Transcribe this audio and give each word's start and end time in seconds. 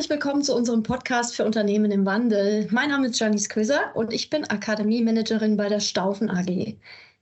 Herzlich 0.00 0.16
willkommen 0.18 0.42
zu 0.42 0.56
unserem 0.56 0.82
Podcast 0.82 1.36
für 1.36 1.44
Unternehmen 1.44 1.90
im 1.90 2.06
Wandel. 2.06 2.66
Mein 2.70 2.88
Name 2.88 3.08
ist 3.08 3.20
Janice 3.20 3.50
Köser 3.50 3.94
und 3.94 4.14
ich 4.14 4.30
bin 4.30 4.48
Akademiemanagerin 4.48 5.58
bei 5.58 5.68
der 5.68 5.80
Staufen 5.80 6.30
AG. 6.30 6.78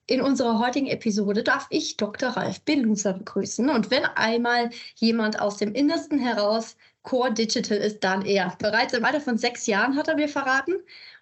In 0.06 0.20
unserer 0.20 0.60
heutigen 0.60 0.86
Episode 0.86 1.42
darf 1.42 1.66
ich 1.70 1.96
Dr. 1.96 2.28
Ralf 2.28 2.60
Beluser 2.60 3.14
begrüßen. 3.14 3.68
Und 3.68 3.91
wenn 3.91 4.04
einmal 4.04 4.70
jemand 4.95 5.41
aus 5.41 5.56
dem 5.56 5.74
Innersten 5.74 6.20
heraus 6.20 6.77
Core 7.02 7.34
Digital 7.34 7.78
ist, 7.78 8.04
dann 8.04 8.24
er. 8.24 8.55
Bereits 8.60 8.92
im 8.92 9.05
Alter 9.05 9.22
von 9.22 9.38
sechs 9.38 9.66
Jahren 9.66 9.97
hat 9.97 10.06
er 10.06 10.14
mir 10.14 10.28
verraten. 10.28 10.74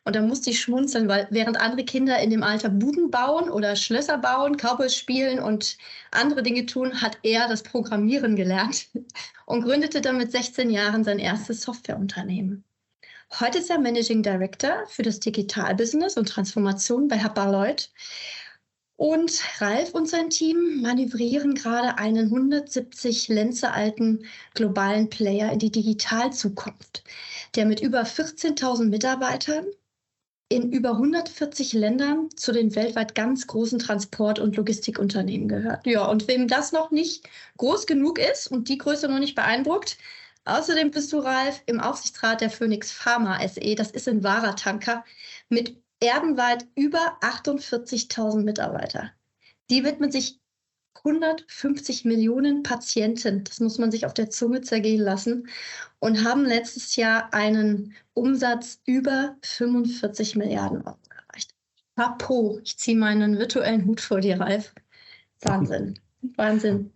Und 0.07 0.15
da 0.15 0.23
musste 0.23 0.51
ich 0.51 0.61
schmunzeln, 0.61 1.09
weil 1.09 1.27
während 1.31 1.57
andere 1.57 1.85
Kinder 1.85 2.21
in 2.21 2.31
dem 2.31 2.45
Alter 2.45 2.69
Buden 2.69 3.11
bauen 3.11 3.51
oder 3.51 3.75
Schlösser 3.75 4.19
bauen, 4.19 4.57
Cowboys 4.57 4.95
spielen 4.95 5.41
und 5.41 5.77
andere 6.13 6.45
Dinge 6.45 6.65
tun, 6.65 7.03
hat 7.03 7.19
er 7.25 7.49
das 7.49 7.65
Programmieren 7.65 8.37
gelernt 8.37 8.87
und 9.47 9.63
gründete 9.63 10.01
dann 10.01 10.17
mit 10.17 10.31
16 10.31 10.71
Jahren 10.71 11.03
sein 11.03 11.19
erstes 11.19 11.63
Softwareunternehmen. 11.63 12.63
Heute 13.41 13.59
ist 13.59 13.69
er 13.69 13.81
Managing 13.81 14.23
Director 14.23 14.87
für 14.87 15.03
das 15.03 15.19
Digitalbusiness 15.19 16.17
und 16.17 16.29
Transformation 16.29 17.09
bei 17.09 17.19
Hapaloid. 17.19 17.91
Und 18.95 19.43
Ralf 19.61 19.93
und 19.93 20.09
sein 20.09 20.31
Team 20.31 20.83
manövrieren 20.83 21.55
gerade 21.55 21.99
einen 21.99 22.27
170 22.27 23.27
Lenze 23.27 23.73
alten 23.73 24.25
globalen 24.55 25.11
Player 25.11 25.51
in 25.53 25.59
die 25.59 25.73
Digitalzukunft, 25.73 27.03
der 27.57 27.67
mit 27.67 27.81
über 27.81 28.03
14.000 28.03 28.85
Mitarbeitern 28.85 29.67
in 30.49 30.71
über 30.71 30.91
140 30.93 31.73
Ländern 31.73 32.29
zu 32.37 32.53
den 32.53 32.75
weltweit 32.77 33.15
ganz 33.15 33.47
großen 33.47 33.79
Transport- 33.79 34.39
und 34.39 34.57
Logistikunternehmen 34.57 35.49
gehört. 35.49 35.87
Ja, 35.87 36.07
und 36.07 36.29
wem 36.29 36.47
das 36.47 36.73
noch 36.73 36.91
nicht 36.91 37.29
groß 37.57 37.87
genug 37.87 38.19
ist 38.19 38.49
und 38.49 38.69
die 38.69 38.79
Größe 38.79 39.09
noch 39.09 39.19
nicht 39.19 39.35
beeindruckt, 39.35 39.99
außerdem 40.45 40.93
bist 40.93 41.13
du, 41.13 41.19
Ralf, 41.19 41.63
im 41.67 41.81
Aufsichtsrat 41.81 42.41
der 42.41 42.51
Phoenix 42.51 42.93
Pharma 42.93 43.41
SE. 43.49 43.75
Das 43.75 43.91
ist 43.91 44.09
ein 44.09 44.23
wahrer 44.23 44.55
Tanker 44.55 45.05
mit 45.49 45.77
erdenweit 46.01 46.67
über 46.77 47.19
48.000 47.23 48.45
Mitarbeiter. 48.45 49.11
Die 49.71 49.83
widmen 49.85 50.13
sich 50.13 50.39
150 51.05 52.05
Millionen 52.05 52.63
Patienten, 52.63 53.45
das 53.45 53.61
muss 53.61 53.79
man 53.79 53.91
sich 53.91 54.07
auf 54.07 54.15
der 54.15 54.31
Zunge 54.31 54.61
zergehen 54.61 55.01
lassen, 55.01 55.49
und 55.99 56.25
haben 56.25 56.45
letztes 56.45 56.97
Jahr 56.97 57.33
einen 57.33 57.95
Umsatz 58.15 58.81
über 58.85 59.37
45 59.43 60.37
Milliarden 60.37 60.83
Euro 60.83 60.99
erreicht. 61.11 61.55
Chapeau, 61.97 62.61
ich 62.63 62.79
ziehe 62.79 62.97
meinen 62.97 63.39
virtuellen 63.39 63.87
Hut 63.87 64.01
vor 64.01 64.21
dir, 64.21 64.41
Ralf. 64.41 64.75
Wahnsinn, 65.41 65.99
Wahnsinn. 66.37 66.93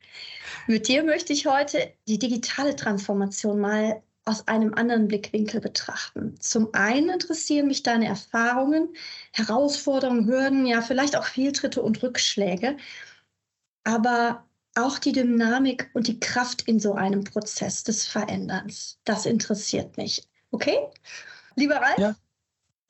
Mit 0.67 0.89
dir 0.89 1.05
möchte 1.05 1.33
ich 1.33 1.47
heute 1.47 1.93
die 2.09 2.19
digitale 2.19 2.77
Transformation 2.77 3.61
mal 3.61 4.03
aus 4.25 4.47
einem 4.47 4.75
anderen 4.75 5.09
Blickwinkel 5.09 5.61
betrachten. 5.61 6.35
Zum 6.39 6.69
einen 6.73 7.11
interessieren 7.11 7.67
mich 7.67 7.83
deine 7.83 8.07
Erfahrungen, 8.07 8.89
Herausforderungen, 9.33 10.27
Hürden, 10.27 10.67
ja 10.67 10.83
vielleicht 10.83 11.17
auch 11.17 11.25
Fehltritte 11.25 11.83
und 11.83 12.03
Rückschläge, 12.03 12.77
aber 13.91 14.47
auch 14.77 15.01
die 15.01 15.11
Dynamik 15.11 15.91
und 15.95 16.07
die 16.07 16.21
Kraft 16.21 16.63
in 16.63 16.79
so 16.79 16.95
einem 16.95 17.25
Prozess 17.25 17.83
des 17.83 18.07
Veränderns. 18.07 19.01
Das 19.05 19.27
interessiert 19.27 19.97
mich. 19.97 20.29
Okay? 20.53 20.79
Lieber 21.57 21.77
Ralf, 21.77 21.99
ja. 21.99 22.15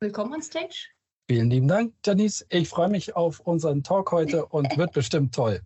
willkommen 0.01 0.35
on 0.35 0.43
Stage. 0.43 0.89
Vielen 1.27 1.49
lieben 1.49 1.69
Dank, 1.69 1.95
Janice. 2.05 2.45
Ich 2.51 2.69
freue 2.69 2.91
mich 2.91 3.17
auf 3.17 3.41
unseren 3.41 3.83
Talk 3.83 4.13
heute 4.13 4.45
und 4.45 4.77
wird 4.77 4.93
bestimmt 4.93 5.35
toll. 5.35 5.63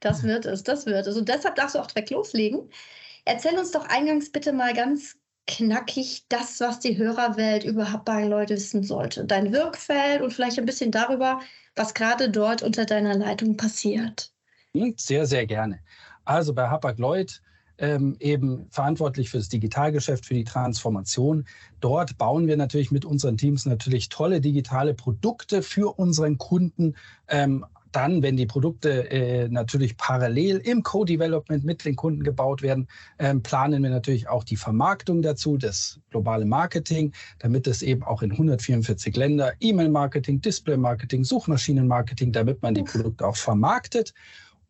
Das 0.00 0.24
wird 0.24 0.44
es, 0.44 0.64
das 0.64 0.86
wird 0.86 1.06
es. 1.06 1.16
Und 1.16 1.28
deshalb 1.28 1.54
darfst 1.54 1.76
du 1.76 1.78
auch 1.78 1.86
direkt 1.86 2.10
loslegen. 2.10 2.68
Erzähl 3.24 3.56
uns 3.56 3.70
doch 3.70 3.86
eingangs 3.88 4.32
bitte 4.32 4.52
mal 4.52 4.74
ganz 4.74 5.16
knackig 5.46 6.26
das, 6.28 6.58
was 6.58 6.80
die 6.80 6.98
Hörerwelt 6.98 7.64
überhaupt 7.64 8.06
bei 8.06 8.24
Leute 8.24 8.54
wissen 8.54 8.82
sollte. 8.82 9.24
Dein 9.24 9.52
Wirkfeld 9.52 10.20
und 10.20 10.32
vielleicht 10.32 10.58
ein 10.58 10.66
bisschen 10.66 10.90
darüber, 10.90 11.40
was 11.76 11.94
gerade 11.94 12.28
dort 12.28 12.62
unter 12.62 12.86
deiner 12.86 13.14
Leitung 13.14 13.56
passiert. 13.56 14.33
Hm, 14.76 14.94
sehr, 14.96 15.26
sehr 15.26 15.46
gerne. 15.46 15.78
Also 16.24 16.52
bei 16.52 16.68
Hapag-Lloyd 16.68 17.40
ähm, 17.78 18.16
eben 18.18 18.66
verantwortlich 18.70 19.30
für 19.30 19.38
das 19.38 19.48
Digitalgeschäft, 19.48 20.26
für 20.26 20.34
die 20.34 20.44
Transformation. 20.44 21.44
Dort 21.80 22.18
bauen 22.18 22.46
wir 22.46 22.56
natürlich 22.56 22.90
mit 22.90 23.04
unseren 23.04 23.36
Teams 23.36 23.66
natürlich 23.66 24.08
tolle 24.08 24.40
digitale 24.40 24.94
Produkte 24.94 25.62
für 25.62 25.98
unseren 25.98 26.38
Kunden 26.38 26.94
ähm, 27.28 27.64
dann, 27.94 28.22
wenn 28.22 28.36
die 28.36 28.46
Produkte 28.46 29.08
äh, 29.10 29.48
natürlich 29.48 29.96
parallel 29.96 30.56
im 30.56 30.82
Co-Development 30.82 31.64
mit 31.64 31.84
den 31.84 31.94
Kunden 31.94 32.24
gebaut 32.24 32.60
werden, 32.60 32.88
ähm, 33.20 33.42
planen 33.42 33.82
wir 33.82 33.90
natürlich 33.90 34.28
auch 34.28 34.42
die 34.42 34.56
Vermarktung 34.56 35.22
dazu, 35.22 35.56
das 35.56 36.00
globale 36.10 36.44
Marketing, 36.44 37.12
damit 37.38 37.68
es 37.68 37.82
eben 37.82 38.02
auch 38.02 38.22
in 38.22 38.32
144 38.32 39.14
Länder 39.16 39.52
E-Mail-Marketing, 39.60 40.40
Display-Marketing, 40.40 41.22
Suchmaschinen-Marketing, 41.22 42.32
damit 42.32 42.62
man 42.62 42.74
die 42.74 42.82
Produkte 42.82 43.26
auch 43.26 43.36
vermarktet. 43.36 44.12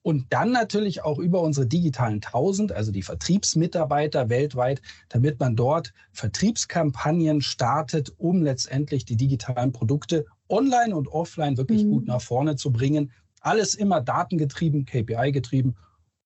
Und 0.04 0.26
dann 0.34 0.52
natürlich 0.52 1.02
auch 1.02 1.18
über 1.18 1.40
unsere 1.40 1.66
digitalen 1.66 2.16
1000, 2.16 2.72
also 2.72 2.92
die 2.92 3.00
Vertriebsmitarbeiter 3.00 4.28
weltweit, 4.28 4.82
damit 5.08 5.40
man 5.40 5.56
dort 5.56 5.94
Vertriebskampagnen 6.12 7.40
startet, 7.40 8.12
um 8.18 8.42
letztendlich 8.42 9.06
die 9.06 9.16
digitalen 9.16 9.72
Produkte 9.72 10.26
online 10.50 10.94
und 10.94 11.08
offline 11.08 11.56
wirklich 11.56 11.84
mhm. 11.84 11.90
gut 11.90 12.06
nach 12.06 12.20
vorne 12.20 12.56
zu 12.56 12.70
bringen. 12.70 13.12
Alles 13.40 13.74
immer 13.74 14.02
datengetrieben, 14.02 14.84
KPI-getrieben 14.84 15.74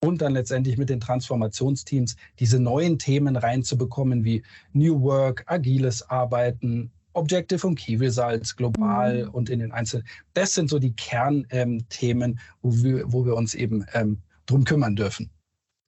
und 0.03 0.21
dann 0.21 0.33
letztendlich 0.33 0.77
mit 0.77 0.89
den 0.89 0.99
Transformationsteams 0.99 2.17
diese 2.37 2.59
neuen 2.59 2.99
Themen 2.99 3.37
reinzubekommen 3.37 4.25
wie 4.25 4.43
New 4.73 5.01
Work, 5.03 5.45
agiles 5.47 6.09
Arbeiten, 6.09 6.91
Objective 7.13 7.65
und 7.65 7.75
Key 7.75 7.95
Results 7.95 8.55
global 8.55 9.25
mhm. 9.25 9.29
und 9.31 9.49
in 9.49 9.59
den 9.59 9.71
einzelnen. 9.71 10.05
Das 10.33 10.53
sind 10.53 10.69
so 10.69 10.79
die 10.79 10.93
Kernthemen, 10.93 12.31
ähm, 12.31 12.39
wo, 12.61 12.83
wir, 12.83 13.11
wo 13.11 13.25
wir 13.25 13.35
uns 13.35 13.55
eben 13.55 13.85
ähm, 13.93 14.17
drum 14.45 14.63
kümmern 14.63 14.95
dürfen. 14.95 15.29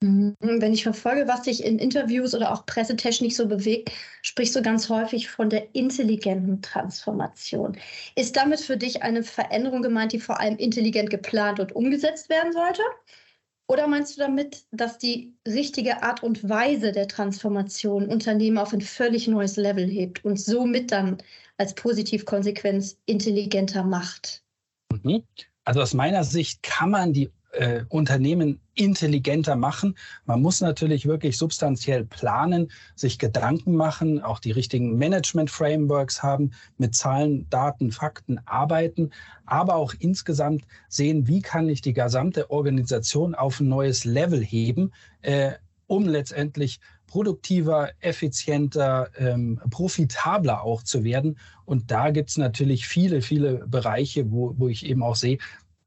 Mhm. 0.02 0.36
Wenn 0.40 0.72
ich 0.72 0.82
verfolge, 0.82 1.28
was 1.28 1.42
dich 1.42 1.64
in 1.64 1.78
Interviews 1.78 2.34
oder 2.34 2.52
auch 2.52 2.66
Pressetechnik 2.66 3.34
so 3.34 3.46
bewegt, 3.46 3.92
sprichst 4.22 4.54
du 4.56 4.62
ganz 4.62 4.88
häufig 4.88 5.30
von 5.30 5.48
der 5.48 5.74
intelligenten 5.74 6.60
Transformation. 6.60 7.76
Ist 8.16 8.36
damit 8.36 8.60
für 8.60 8.76
dich 8.76 9.02
eine 9.02 9.22
Veränderung 9.22 9.82
gemeint, 9.82 10.12
die 10.12 10.20
vor 10.20 10.40
allem 10.40 10.56
intelligent 10.56 11.10
geplant 11.10 11.60
und 11.60 11.74
umgesetzt 11.74 12.28
werden 12.28 12.52
sollte? 12.52 12.82
Oder 13.68 13.86
meinst 13.86 14.16
du 14.16 14.20
damit, 14.20 14.66
dass 14.70 14.98
die 14.98 15.34
richtige 15.46 16.02
Art 16.02 16.22
und 16.22 16.48
Weise 16.48 16.92
der 16.92 17.08
Transformation 17.08 18.08
Unternehmen 18.08 18.58
auf 18.58 18.72
ein 18.72 18.80
völlig 18.80 19.28
neues 19.28 19.56
Level 19.56 19.88
hebt 19.88 20.24
und 20.24 20.38
somit 20.38 20.92
dann 20.92 21.18
als 21.56 21.74
Positivkonsequenz 21.74 22.98
intelligenter 23.06 23.82
macht? 23.82 24.42
Mhm. 24.92 25.22
Also 25.64 25.80
aus 25.80 25.94
meiner 25.94 26.24
Sicht 26.24 26.62
kann 26.62 26.90
man 26.90 27.12
die 27.12 27.30
äh, 27.52 27.84
Unternehmen 27.88 28.60
intelligenter 28.74 29.56
machen. 29.56 29.96
Man 30.24 30.42
muss 30.42 30.60
natürlich 30.60 31.06
wirklich 31.06 31.38
substanziell 31.38 32.04
planen, 32.04 32.70
sich 32.94 33.18
Gedanken 33.18 33.74
machen, 33.74 34.22
auch 34.22 34.38
die 34.38 34.52
richtigen 34.52 34.96
Management-Frameworks 34.96 36.22
haben, 36.22 36.52
mit 36.78 36.94
Zahlen, 36.94 37.48
Daten, 37.50 37.92
Fakten 37.92 38.40
arbeiten, 38.46 39.10
aber 39.44 39.76
auch 39.76 39.94
insgesamt 39.98 40.64
sehen, 40.88 41.28
wie 41.28 41.42
kann 41.42 41.68
ich 41.68 41.82
die 41.82 41.92
gesamte 41.92 42.50
Organisation 42.50 43.34
auf 43.34 43.60
ein 43.60 43.68
neues 43.68 44.04
Level 44.04 44.42
heben, 44.42 44.92
äh, 45.20 45.52
um 45.86 46.06
letztendlich 46.06 46.80
produktiver, 47.12 47.90
effizienter, 48.00 49.10
ähm, 49.18 49.60
profitabler 49.68 50.62
auch 50.62 50.82
zu 50.82 51.04
werden. 51.04 51.38
Und 51.66 51.90
da 51.90 52.08
gibt 52.08 52.30
es 52.30 52.38
natürlich 52.38 52.86
viele, 52.88 53.20
viele 53.20 53.66
Bereiche, 53.66 54.32
wo, 54.32 54.54
wo 54.56 54.68
ich 54.68 54.86
eben 54.86 55.02
auch 55.02 55.16
sehe, 55.16 55.36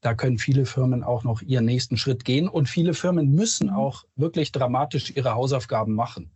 da 0.01 0.13
können 0.13 0.37
viele 0.37 0.65
Firmen 0.65 1.03
auch 1.03 1.23
noch 1.23 1.41
ihren 1.41 1.65
nächsten 1.65 1.97
Schritt 1.97 2.25
gehen 2.25 2.47
und 2.47 2.69
viele 2.69 2.93
Firmen 2.93 3.33
müssen 3.33 3.67
mhm. 3.67 3.75
auch 3.75 4.05
wirklich 4.15 4.51
dramatisch 4.51 5.11
ihre 5.15 5.35
Hausaufgaben 5.35 5.93
machen. 5.93 6.31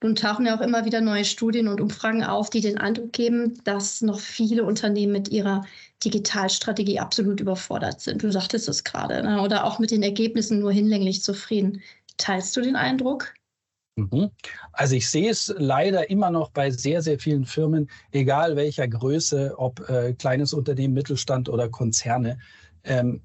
Nun 0.00 0.14
tauchen 0.14 0.46
ja 0.46 0.56
auch 0.56 0.60
immer 0.60 0.84
wieder 0.84 1.00
neue 1.00 1.24
Studien 1.24 1.66
und 1.66 1.80
Umfragen 1.80 2.22
auf, 2.22 2.50
die 2.50 2.60
den 2.60 2.78
Eindruck 2.78 3.12
geben, 3.12 3.60
dass 3.64 4.00
noch 4.00 4.20
viele 4.20 4.62
Unternehmen 4.62 5.12
mit 5.12 5.28
ihrer 5.28 5.64
Digitalstrategie 6.04 7.00
absolut 7.00 7.40
überfordert 7.40 8.00
sind. 8.00 8.22
Du 8.22 8.30
sagtest 8.30 8.68
es 8.68 8.84
gerade, 8.84 9.22
ne? 9.24 9.42
oder 9.42 9.64
auch 9.64 9.80
mit 9.80 9.90
den 9.90 10.04
Ergebnissen 10.04 10.60
nur 10.60 10.70
hinlänglich 10.70 11.24
zufrieden. 11.24 11.82
Teilst 12.16 12.56
du 12.56 12.60
den 12.60 12.76
Eindruck? 12.76 13.34
Also 14.72 14.94
ich 14.94 15.08
sehe 15.10 15.30
es 15.30 15.52
leider 15.56 16.10
immer 16.10 16.30
noch 16.30 16.50
bei 16.50 16.70
sehr, 16.70 17.02
sehr 17.02 17.18
vielen 17.18 17.44
Firmen, 17.44 17.90
egal 18.12 18.56
welcher 18.56 18.86
Größe, 18.86 19.54
ob 19.56 19.88
äh, 19.88 20.12
kleines 20.14 20.52
Unternehmen, 20.52 20.94
Mittelstand 20.94 21.48
oder 21.48 21.68
Konzerne. 21.68 22.38
Ähm, 22.84 23.22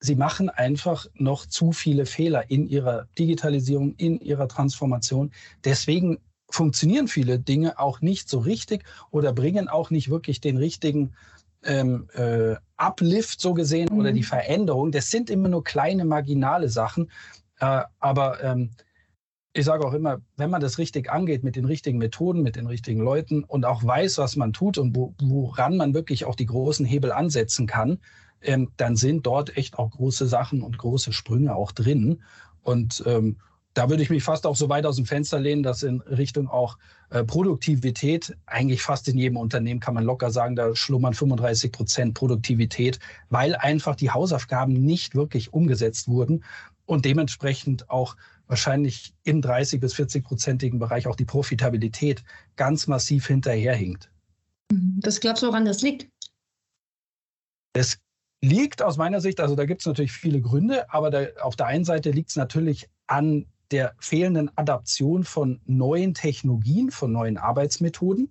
sie 0.00 0.16
machen 0.16 0.48
einfach 0.50 1.06
noch 1.14 1.46
zu 1.46 1.72
viele 1.72 2.06
Fehler 2.06 2.50
in 2.50 2.66
ihrer 2.68 3.08
Digitalisierung, 3.18 3.94
in 3.96 4.20
ihrer 4.20 4.48
Transformation. 4.48 5.32
Deswegen 5.64 6.18
funktionieren 6.50 7.08
viele 7.08 7.38
Dinge 7.38 7.78
auch 7.78 8.00
nicht 8.00 8.28
so 8.28 8.38
richtig 8.38 8.84
oder 9.10 9.32
bringen 9.32 9.68
auch 9.68 9.90
nicht 9.90 10.10
wirklich 10.10 10.40
den 10.40 10.56
richtigen 10.56 11.14
ähm, 11.64 12.08
äh, 12.14 12.56
Uplift 12.76 13.40
so 13.40 13.54
gesehen 13.54 13.88
mhm. 13.92 14.00
oder 14.00 14.12
die 14.12 14.22
Veränderung. 14.22 14.92
Das 14.92 15.10
sind 15.10 15.30
immer 15.30 15.48
nur 15.48 15.64
kleine 15.64 16.04
marginale 16.04 16.68
Sachen. 16.68 17.10
Äh, 17.60 17.82
aber 18.00 18.42
ähm, 18.42 18.70
ich 19.54 19.64
sage 19.66 19.84
auch 19.86 19.92
immer, 19.92 20.20
wenn 20.36 20.50
man 20.50 20.60
das 20.60 20.78
richtig 20.78 21.10
angeht, 21.10 21.44
mit 21.44 21.56
den 21.56 21.66
richtigen 21.66 21.98
Methoden, 21.98 22.42
mit 22.42 22.56
den 22.56 22.66
richtigen 22.66 23.00
Leuten 23.00 23.44
und 23.44 23.66
auch 23.66 23.84
weiß, 23.84 24.18
was 24.18 24.36
man 24.36 24.52
tut 24.52 24.78
und 24.78 24.96
wo, 24.96 25.14
woran 25.20 25.76
man 25.76 25.94
wirklich 25.94 26.24
auch 26.24 26.34
die 26.34 26.46
großen 26.46 26.86
Hebel 26.86 27.12
ansetzen 27.12 27.66
kann, 27.66 27.98
ähm, 28.40 28.70
dann 28.76 28.96
sind 28.96 29.26
dort 29.26 29.56
echt 29.56 29.78
auch 29.78 29.90
große 29.90 30.26
Sachen 30.26 30.62
und 30.62 30.78
große 30.78 31.12
Sprünge 31.12 31.54
auch 31.54 31.72
drin. 31.72 32.22
Und 32.62 33.02
ähm, 33.06 33.36
da 33.74 33.88
würde 33.88 34.02
ich 34.02 34.10
mich 34.10 34.22
fast 34.22 34.46
auch 34.46 34.56
so 34.56 34.68
weit 34.68 34.86
aus 34.86 34.96
dem 34.96 35.06
Fenster 35.06 35.38
lehnen, 35.38 35.62
dass 35.62 35.82
in 35.82 36.00
Richtung 36.02 36.48
auch 36.48 36.78
äh, 37.10 37.24
Produktivität, 37.24 38.36
eigentlich 38.46 38.82
fast 38.82 39.08
in 39.08 39.18
jedem 39.18 39.36
Unternehmen 39.36 39.80
kann 39.80 39.94
man 39.94 40.04
locker 40.04 40.30
sagen, 40.30 40.56
da 40.56 40.74
schlummern 40.74 41.14
35 41.14 41.72
Prozent 41.72 42.14
Produktivität, 42.14 42.98
weil 43.28 43.54
einfach 43.54 43.96
die 43.96 44.10
Hausaufgaben 44.10 44.72
nicht 44.72 45.14
wirklich 45.14 45.52
umgesetzt 45.52 46.08
wurden 46.08 46.44
und 46.86 47.04
dementsprechend 47.04 47.88
auch 47.90 48.16
wahrscheinlich 48.52 49.14
im 49.24 49.40
30 49.40 49.80
bis 49.80 49.94
40 49.94 50.24
prozentigen 50.24 50.78
Bereich 50.78 51.06
auch 51.06 51.16
die 51.16 51.24
Profitabilität 51.24 52.22
ganz 52.54 52.86
massiv 52.86 53.26
hinterherhinkt. 53.26 54.12
Das 54.68 55.20
glaubst 55.20 55.42
du, 55.42 55.46
woran 55.46 55.64
das 55.64 55.80
liegt? 55.80 56.10
Es 57.72 57.96
liegt 58.42 58.82
aus 58.82 58.98
meiner 58.98 59.22
Sicht, 59.22 59.40
also 59.40 59.56
da 59.56 59.64
gibt 59.64 59.80
es 59.80 59.86
natürlich 59.86 60.12
viele 60.12 60.42
Gründe, 60.42 60.92
aber 60.92 61.10
da, 61.10 61.26
auf 61.40 61.56
der 61.56 61.64
einen 61.64 61.86
Seite 61.86 62.10
liegt 62.10 62.28
es 62.28 62.36
natürlich 62.36 62.90
an 63.06 63.46
der 63.70 63.94
fehlenden 63.98 64.50
Adaption 64.58 65.24
von 65.24 65.62
neuen 65.64 66.12
Technologien, 66.12 66.90
von 66.90 67.10
neuen 67.10 67.38
Arbeitsmethoden, 67.38 68.30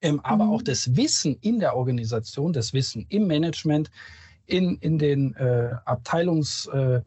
ähm, 0.00 0.20
aber 0.20 0.44
mhm. 0.46 0.52
auch 0.52 0.62
das 0.62 0.96
Wissen 0.96 1.36
in 1.42 1.60
der 1.60 1.76
Organisation, 1.76 2.54
das 2.54 2.72
Wissen 2.72 3.04
im 3.10 3.26
Management, 3.26 3.90
in, 4.46 4.78
in 4.78 4.98
den 4.98 5.34
äh, 5.34 5.72
Abteilungs, 5.84 6.64
äh, 6.68 7.02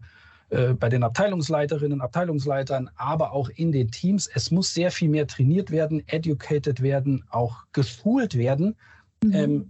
äh, 0.49 0.73
bei 0.73 0.88
den 0.88 1.03
Abteilungsleiterinnen, 1.03 1.99
Abteilungsleitern, 1.99 2.89
aber 2.95 3.33
auch 3.33 3.49
in 3.49 3.73
den 3.73 3.91
Teams. 3.91 4.27
Es 4.33 4.49
muss 4.49 4.73
sehr 4.73 4.91
viel 4.91 5.09
mehr 5.09 5.27
trainiert 5.27 5.71
werden, 5.71 6.03
educated 6.07 6.81
werden, 6.81 7.25
auch 7.29 7.65
geschult 7.73 8.38
werden. 8.38 8.75
Mhm. 9.23 9.33
Ähm, 9.33 9.69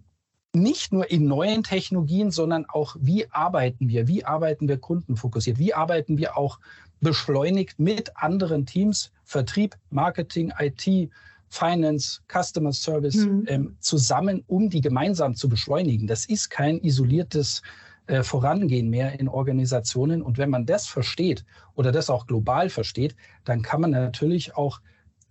nicht 0.54 0.94
nur 0.94 1.10
in 1.10 1.26
neuen 1.26 1.64
Technologien, 1.64 2.30
sondern 2.30 2.66
auch, 2.66 2.96
wie 3.00 3.30
arbeiten 3.32 3.90
wir? 3.90 4.08
Wie 4.08 4.24
arbeiten 4.26 4.68
wir 4.68 4.78
kundenfokussiert? 4.78 5.58
Wie 5.58 5.74
arbeiten 5.74 6.18
wir 6.18 6.38
auch 6.38 6.60
beschleunigt 7.02 7.80
mit 7.80 8.16
anderen 8.16 8.66
Teams, 8.66 9.12
Vertrieb, 9.24 9.76
Marketing, 9.90 10.54
IT, 10.60 11.10
Finance, 11.50 12.22
Customer 12.28 12.74
Service 12.74 13.16
mhm. 13.16 13.46
ähm, 13.48 13.78
zusammen, 13.80 14.44
um 14.48 14.70
die 14.70 14.82
gemeinsam 14.82 15.36
zu 15.36 15.50
beschleunigen? 15.50 16.08
Das 16.08 16.26
ist 16.26 16.50
kein 16.50 16.80
isoliertes 16.80 17.62
äh, 18.08 18.24
Vorangehen 18.24 18.90
mehr 18.90 19.20
in 19.20 19.28
Organisationen. 19.28 20.22
Und 20.22 20.38
wenn 20.38 20.50
man 20.50 20.66
das 20.66 20.88
versteht 20.88 21.46
oder 21.76 21.92
das 21.92 22.10
auch 22.10 22.26
global 22.26 22.70
versteht, 22.70 23.16
dann 23.46 23.62
kann 23.62 23.82
man 23.82 23.92
natürlich 23.92 24.56
auch 24.56 24.82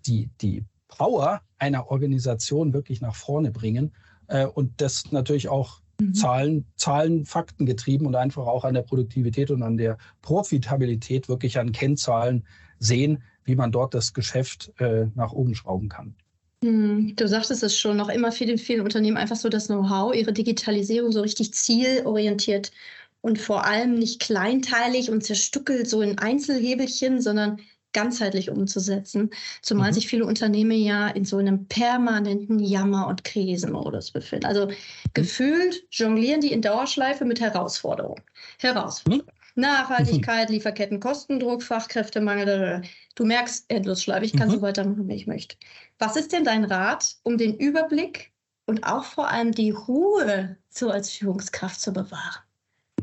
die, 0.07 0.31
die 0.41 0.65
Power 0.89 1.43
einer 1.59 1.91
Organisation 1.91 2.73
wirklich 2.73 3.01
nach 3.01 3.15
vorne 3.15 3.51
bringen 3.51 3.93
äh, 4.29 4.47
und 4.47 4.81
das 4.81 5.11
natürlich 5.11 5.49
auch 5.49 5.81
mhm. 6.01 6.15
Zahlen, 6.15 6.67
Zahlen, 6.77 7.25
Fakten 7.25 7.67
getrieben 7.67 8.07
und 8.07 8.15
einfach 8.15 8.47
auch 8.47 8.65
an 8.65 8.75
der 8.75 8.83
Produktivität 8.83 9.51
und 9.51 9.63
an 9.63 9.77
der 9.77 9.99
Profitabilität 10.23 11.29
wirklich 11.29 11.59
an 11.59 11.73
Kennzahlen 11.73 12.47
sehen, 12.79 13.23
wie 13.45 13.57
man 13.57 13.73
dort 13.73 13.95
das 13.95 14.13
Geschäft 14.13 14.73
äh, 14.81 15.07
nach 15.15 15.33
oben 15.33 15.55
schrauben 15.55 15.89
kann. 15.89 16.15
Mhm. 16.63 17.15
Du 17.17 17.29
sagtest 17.29 17.63
es 17.63 17.79
schon, 17.79 17.97
noch 17.97 18.09
immer 18.09 18.33
viele, 18.33 18.59
viele 18.59 18.83
Unternehmen 18.83 19.17
einfach 19.17 19.37
so 19.37 19.49
das 19.49 19.67
Know-how, 19.67 20.15
ihre 20.15 20.33
Digitalisierung 20.33 21.13
so 21.13 21.21
richtig 21.21 21.53
zielorientiert 21.55 22.73
und 23.21 23.39
vor 23.39 23.65
allem 23.65 23.99
nicht 23.99 24.21
kleinteilig 24.21 25.11
und 25.11 25.25
zerstückelt 25.25 25.89
so 25.89 26.01
in 26.01 26.19
Einzelhebelchen, 26.19 27.21
sondern 27.21 27.61
ganzheitlich 27.93 28.51
umzusetzen, 28.51 29.31
zumal 29.63 29.91
mhm. 29.91 29.95
sich 29.95 30.07
viele 30.07 30.27
Unternehmen 30.27 30.79
ja 30.79 31.09
in 31.09 31.25
so 31.25 31.39
einem 31.39 31.67
permanenten 31.67 32.59
Jammer- 32.59 33.07
und 33.09 33.25
Krisenmodus 33.25 34.11
befinden. 34.11 34.45
Also 34.45 34.67
mhm. 34.67 34.75
gefühlt 35.15 35.83
jonglieren 35.91 36.43
die 36.43 36.53
in 36.53 36.61
Dauerschleife 36.61 37.25
mit 37.25 37.41
Herausforderungen. 37.41 38.23
Herausforderungen. 38.59 39.27
Mhm. 39.57 39.63
Nachhaltigkeit, 39.63 40.51
Lieferketten, 40.51 41.01
Kostendruck, 41.01 41.63
Fachkräftemangel. 41.63 42.83
Du 43.15 43.25
merkst 43.25 43.65
Endlosschleife. 43.69 44.25
Ich 44.25 44.37
kann 44.37 44.51
so 44.51 44.59
mhm. 44.59 44.63
weitermachen, 44.63 45.09
wie 45.09 45.15
ich 45.15 45.27
möchte. 45.27 45.57
Was 45.99 46.17
ist 46.17 46.33
denn 46.33 46.45
dein 46.45 46.65
Rat, 46.65 47.17
um 47.23 47.39
den 47.39 47.57
Überblick 47.57 48.33
und 48.67 48.85
auch 48.85 49.05
vor 49.05 49.29
allem 49.29 49.53
die 49.53 49.71
Ruhe 49.71 50.57
so 50.69 50.91
als 50.91 51.11
Führungskraft 51.11 51.81
zu 51.81 51.93
bewahren? 51.93 52.43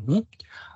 Mhm. 0.05 0.27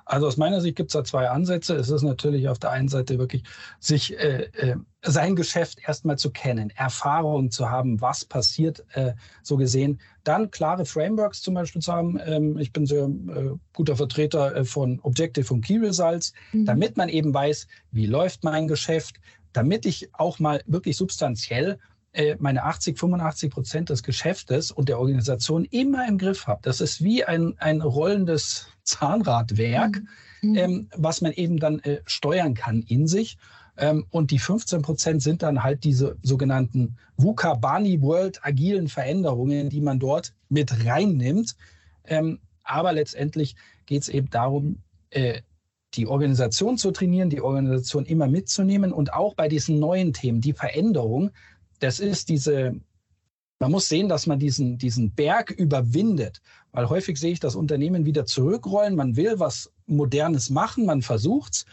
Also 0.08 0.26
aus 0.26 0.38
meiner 0.38 0.62
Sicht 0.62 0.76
gibt 0.76 0.90
es 0.90 0.94
da 0.94 1.04
zwei 1.04 1.28
Ansätze. 1.28 1.76
Es 1.76 1.90
ist 1.90 2.02
natürlich 2.02 2.48
auf 2.48 2.58
der 2.58 2.70
einen 2.70 2.88
Seite 2.88 3.18
wirklich, 3.18 3.42
sich 3.78 4.18
äh, 4.18 4.44
äh, 4.56 4.76
sein 5.02 5.36
Geschäft 5.36 5.80
erstmal 5.86 6.16
zu 6.16 6.30
kennen, 6.30 6.70
Erfahrungen 6.70 7.50
zu 7.50 7.70
haben, 7.70 8.00
was 8.00 8.24
passiert, 8.24 8.84
äh, 8.94 9.12
so 9.42 9.58
gesehen. 9.58 10.00
Dann 10.24 10.50
klare 10.50 10.86
Frameworks 10.86 11.42
zum 11.42 11.54
Beispiel 11.54 11.82
zu 11.82 11.92
haben. 11.92 12.18
Ähm, 12.24 12.56
ich 12.56 12.72
bin 12.72 12.86
sehr 12.86 13.04
äh, 13.04 13.50
guter 13.74 13.96
Vertreter 13.96 14.56
äh, 14.56 14.64
von 14.64 14.98
Objective 15.00 15.52
und 15.52 15.60
Key 15.60 15.76
Results, 15.76 16.32
mhm. 16.52 16.64
damit 16.64 16.96
man 16.96 17.10
eben 17.10 17.34
weiß, 17.34 17.66
wie 17.92 18.06
läuft 18.06 18.44
mein 18.44 18.66
Geschäft, 18.66 19.16
damit 19.52 19.84
ich 19.84 20.08
auch 20.14 20.38
mal 20.38 20.62
wirklich 20.66 20.96
substanziell 20.96 21.78
äh, 22.18 22.36
meine 22.40 22.64
80, 22.64 22.98
85 22.98 23.50
Prozent 23.50 23.90
des 23.90 24.02
Geschäftes 24.02 24.72
und 24.72 24.88
der 24.88 24.98
Organisation 24.98 25.64
immer 25.66 26.06
im 26.08 26.18
Griff 26.18 26.48
habe. 26.48 26.58
Das 26.62 26.80
ist 26.80 27.02
wie 27.02 27.24
ein, 27.24 27.54
ein 27.58 27.80
rollendes 27.80 28.66
Zahnradwerk, 28.82 30.02
mhm. 30.42 30.56
ähm, 30.56 30.88
was 30.96 31.20
man 31.20 31.32
eben 31.32 31.58
dann 31.58 31.78
äh, 31.80 32.00
steuern 32.06 32.54
kann 32.54 32.82
in 32.82 33.06
sich. 33.06 33.38
Ähm, 33.76 34.04
und 34.10 34.32
die 34.32 34.40
15 34.40 34.82
Prozent 34.82 35.22
sind 35.22 35.44
dann 35.44 35.62
halt 35.62 35.84
diese 35.84 36.16
sogenannten 36.22 36.96
VUCA 37.18 37.54
Bunny 37.54 38.02
World 38.02 38.44
agilen 38.44 38.88
Veränderungen, 38.88 39.70
die 39.70 39.80
man 39.80 40.00
dort 40.00 40.34
mit 40.48 40.84
reinnimmt. 40.84 41.54
Ähm, 42.04 42.40
aber 42.64 42.94
letztendlich 42.94 43.54
geht 43.86 44.02
es 44.02 44.08
eben 44.08 44.28
darum, 44.28 44.82
äh, 45.10 45.42
die 45.94 46.08
Organisation 46.08 46.78
zu 46.78 46.90
trainieren, 46.90 47.30
die 47.30 47.40
Organisation 47.40 48.04
immer 48.06 48.26
mitzunehmen 48.26 48.92
und 48.92 49.12
auch 49.12 49.34
bei 49.34 49.46
diesen 49.46 49.78
neuen 49.78 50.12
Themen, 50.12 50.40
die 50.40 50.52
Veränderung, 50.52 51.30
das 51.78 52.00
ist 52.00 52.28
diese, 52.28 52.74
man 53.60 53.70
muss 53.70 53.88
sehen, 53.88 54.08
dass 54.08 54.26
man 54.26 54.38
diesen, 54.38 54.78
diesen 54.78 55.10
Berg 55.10 55.50
überwindet, 55.50 56.40
weil 56.72 56.88
häufig 56.88 57.18
sehe 57.18 57.32
ich 57.32 57.40
das 57.40 57.56
Unternehmen 57.56 58.04
wieder 58.04 58.26
zurückrollen. 58.26 58.94
Man 58.94 59.16
will 59.16 59.38
was 59.38 59.70
Modernes 59.86 60.50
machen, 60.50 60.86
man 60.86 61.02
versucht's 61.02 61.64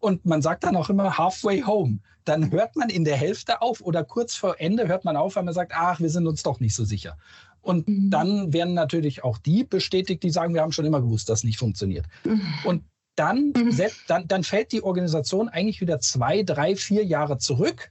und 0.00 0.24
man 0.24 0.42
sagt 0.42 0.64
dann 0.64 0.76
auch 0.76 0.90
immer 0.90 1.18
halfway 1.18 1.62
home. 1.62 1.98
Dann 2.24 2.50
hört 2.50 2.76
man 2.76 2.88
in 2.88 3.04
der 3.04 3.16
Hälfte 3.16 3.62
auf 3.62 3.80
oder 3.80 4.04
kurz 4.04 4.34
vor 4.36 4.60
Ende 4.60 4.86
hört 4.86 5.04
man 5.04 5.16
auf, 5.16 5.36
weil 5.36 5.44
man 5.44 5.54
sagt, 5.54 5.72
ach, 5.74 6.00
wir 6.00 6.10
sind 6.10 6.26
uns 6.26 6.42
doch 6.42 6.60
nicht 6.60 6.74
so 6.74 6.84
sicher. 6.84 7.16
Und 7.60 7.88
mhm. 7.88 8.10
dann 8.10 8.52
werden 8.52 8.74
natürlich 8.74 9.24
auch 9.24 9.38
die 9.38 9.64
bestätigt, 9.64 10.22
die 10.22 10.30
sagen, 10.30 10.54
wir 10.54 10.62
haben 10.62 10.72
schon 10.72 10.84
immer 10.84 11.00
gewusst, 11.00 11.28
dass 11.28 11.44
nicht 11.44 11.58
funktioniert. 11.58 12.06
Mhm. 12.24 12.42
Und 12.64 12.84
dann, 13.16 13.52
mhm. 13.56 13.76
dann, 14.06 14.28
dann 14.28 14.44
fällt 14.44 14.72
die 14.72 14.82
Organisation 14.82 15.48
eigentlich 15.48 15.80
wieder 15.80 16.00
zwei, 16.00 16.44
drei, 16.44 16.76
vier 16.76 17.04
Jahre 17.04 17.38
zurück 17.38 17.90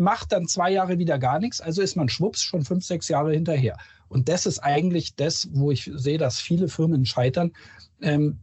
macht 0.00 0.32
dann 0.32 0.48
zwei 0.48 0.72
Jahre 0.72 0.98
wieder 0.98 1.18
gar 1.18 1.38
nichts, 1.38 1.60
also 1.60 1.82
ist 1.82 1.96
man 1.96 2.08
schwupps 2.08 2.42
schon 2.42 2.64
fünf, 2.64 2.84
sechs 2.84 3.08
Jahre 3.08 3.32
hinterher. 3.32 3.76
Und 4.08 4.28
das 4.28 4.46
ist 4.46 4.58
eigentlich 4.58 5.14
das, 5.14 5.48
wo 5.52 5.70
ich 5.70 5.90
sehe, 5.94 6.18
dass 6.18 6.40
viele 6.40 6.68
Firmen 6.68 7.06
scheitern. 7.06 7.52
Ähm, 8.00 8.40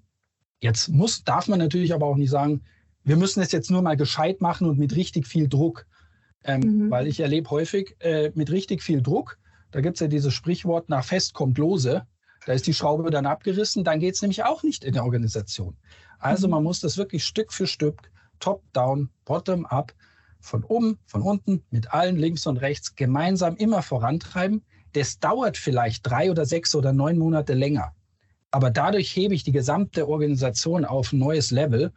jetzt 0.62 0.88
muss, 0.90 1.24
darf 1.24 1.48
man 1.48 1.60
natürlich 1.60 1.94
aber 1.94 2.06
auch 2.06 2.16
nicht 2.16 2.30
sagen, 2.30 2.62
wir 3.04 3.18
müssen 3.18 3.42
es 3.42 3.52
jetzt 3.52 3.72
nur 3.72 3.82
mal 3.82 3.98
gescheit 3.98 4.42
machen 4.42 4.68
und 4.68 4.80
mit 4.80 4.96
richtig 4.96 5.28
viel 5.28 5.48
Druck. 5.48 5.86
Ähm, 6.44 6.62
mhm. 6.62 6.92
Weil 6.92 7.08
ich 7.08 7.20
erlebe 7.20 7.50
häufig 7.50 7.96
äh, 8.00 8.32
mit 8.36 8.52
richtig 8.52 8.82
viel 8.82 9.02
Druck, 9.02 9.38
da 9.72 9.82
gibt 9.82 9.98
es 9.98 10.02
ja 10.02 10.08
dieses 10.08 10.34
Sprichwort, 10.34 10.88
nach 10.90 11.04
Fest 11.04 11.34
kommt 11.34 11.58
Lose. 11.58 12.04
Da 12.46 12.54
ist 12.54 12.68
die 12.68 12.74
Schraube 12.74 13.10
dann 13.10 13.26
abgerissen, 13.26 13.84
dann 13.84 14.00
geht 14.00 14.16
es 14.16 14.22
nämlich 14.22 14.44
auch 14.44 14.64
nicht 14.64 14.86
in 14.86 14.94
der 14.94 15.04
Organisation. 15.04 15.76
Also 16.20 16.48
mhm. 16.48 16.52
man 16.52 16.64
muss 16.64 16.80
das 16.80 16.98
wirklich 16.98 17.26
Stück 17.26 17.52
für 17.52 17.68
Stück, 17.68 18.10
top-down, 18.40 19.10
bottom-up, 19.26 19.94
von 20.40 20.64
oben, 20.64 20.98
von 21.06 21.22
unten, 21.22 21.64
mit 21.72 21.94
allen 21.94 22.18
links 22.18 22.48
und 22.48 22.58
rechts 22.58 22.96
gemeinsam 22.96 23.56
immer 23.56 23.82
vorantreiben. 23.82 24.64
Das 24.94 25.20
dauert 25.20 25.58
vielleicht 25.58 26.06
drei 26.08 26.32
oder 26.32 26.46
sechs 26.46 26.76
oder 26.76 26.94
neun 26.94 27.18
Monate 27.18 27.54
länger. 27.54 27.94
Aber 28.52 28.72
dadurch 28.72 29.16
hebe 29.16 29.36
ich 29.36 29.44
die 29.44 29.52
gesamte 29.52 30.08
Organisation 30.08 30.86
auf 30.86 31.12
ein 31.12 31.20
neues 31.20 31.52
Level. 31.52 31.92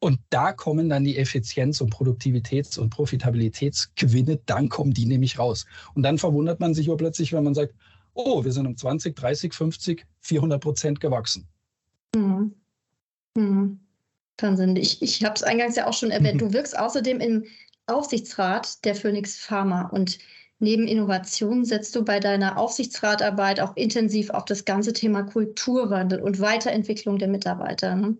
Und 0.00 0.18
da 0.30 0.52
kommen 0.52 0.88
dann 0.88 1.04
die 1.04 1.16
Effizienz- 1.16 1.80
und 1.80 1.94
Produktivitäts- 1.94 2.78
und 2.78 2.90
Profitabilitätsgewinne, 2.90 4.40
dann 4.46 4.68
kommen 4.68 4.92
die 4.92 5.06
nämlich 5.06 5.38
raus. 5.38 5.64
Und 5.94 6.02
dann 6.02 6.18
verwundert 6.18 6.58
man 6.58 6.74
sich 6.74 6.90
plötzlich, 6.96 7.32
wenn 7.32 7.44
man 7.44 7.54
sagt, 7.54 7.74
oh, 8.14 8.44
wir 8.44 8.52
sind 8.52 8.66
um 8.66 8.76
20, 8.76 9.14
30, 9.14 9.54
50, 9.54 10.06
400 10.20 10.60
Prozent 10.60 11.00
gewachsen. 11.00 11.46
Mhm. 12.14 12.54
Mhm. 13.36 13.80
Wahnsinn. 14.42 14.76
Ich, 14.76 15.02
ich 15.02 15.24
habe 15.24 15.34
es 15.34 15.42
eingangs 15.42 15.76
ja 15.76 15.86
auch 15.86 15.92
schon 15.92 16.10
erwähnt. 16.10 16.40
Mhm. 16.40 16.48
Du 16.48 16.52
wirkst 16.52 16.78
außerdem 16.78 17.20
im 17.20 17.44
Aufsichtsrat 17.86 18.84
der 18.84 18.94
Phoenix 18.94 19.38
Pharma 19.38 19.88
und 19.88 20.18
neben 20.58 20.86
Innovation 20.86 21.64
setzt 21.64 21.94
du 21.96 22.04
bei 22.04 22.20
deiner 22.20 22.56
Aufsichtsratarbeit 22.56 23.60
auch 23.60 23.76
intensiv 23.76 24.30
auf 24.30 24.44
das 24.44 24.64
ganze 24.64 24.92
Thema 24.92 25.24
Kulturwandel 25.24 26.20
und 26.20 26.40
Weiterentwicklung 26.40 27.18
der 27.18 27.28
Mitarbeiter. 27.28 27.96
Ne? 27.96 28.16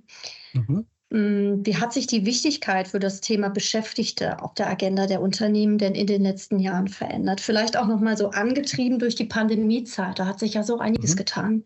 Mhm. 0.52 0.86
Hm, 1.12 1.66
wie 1.66 1.76
hat 1.76 1.92
sich 1.92 2.06
die 2.06 2.24
Wichtigkeit 2.24 2.88
für 2.88 2.98
das 2.98 3.20
Thema 3.20 3.50
Beschäftigte 3.50 4.42
auf 4.42 4.54
der 4.54 4.70
Agenda 4.70 5.06
der 5.06 5.20
Unternehmen 5.20 5.76
denn 5.76 5.94
in 5.94 6.06
den 6.06 6.22
letzten 6.22 6.58
Jahren 6.58 6.88
verändert? 6.88 7.40
Vielleicht 7.42 7.76
auch 7.76 7.86
nochmal 7.86 8.16
so 8.16 8.30
angetrieben 8.30 8.98
durch 8.98 9.14
die 9.14 9.26
Pandemiezeit. 9.26 10.18
Da 10.18 10.26
hat 10.26 10.38
sich 10.38 10.54
ja 10.54 10.62
so 10.62 10.78
einiges 10.78 11.12
mhm. 11.12 11.18
getan. 11.18 11.64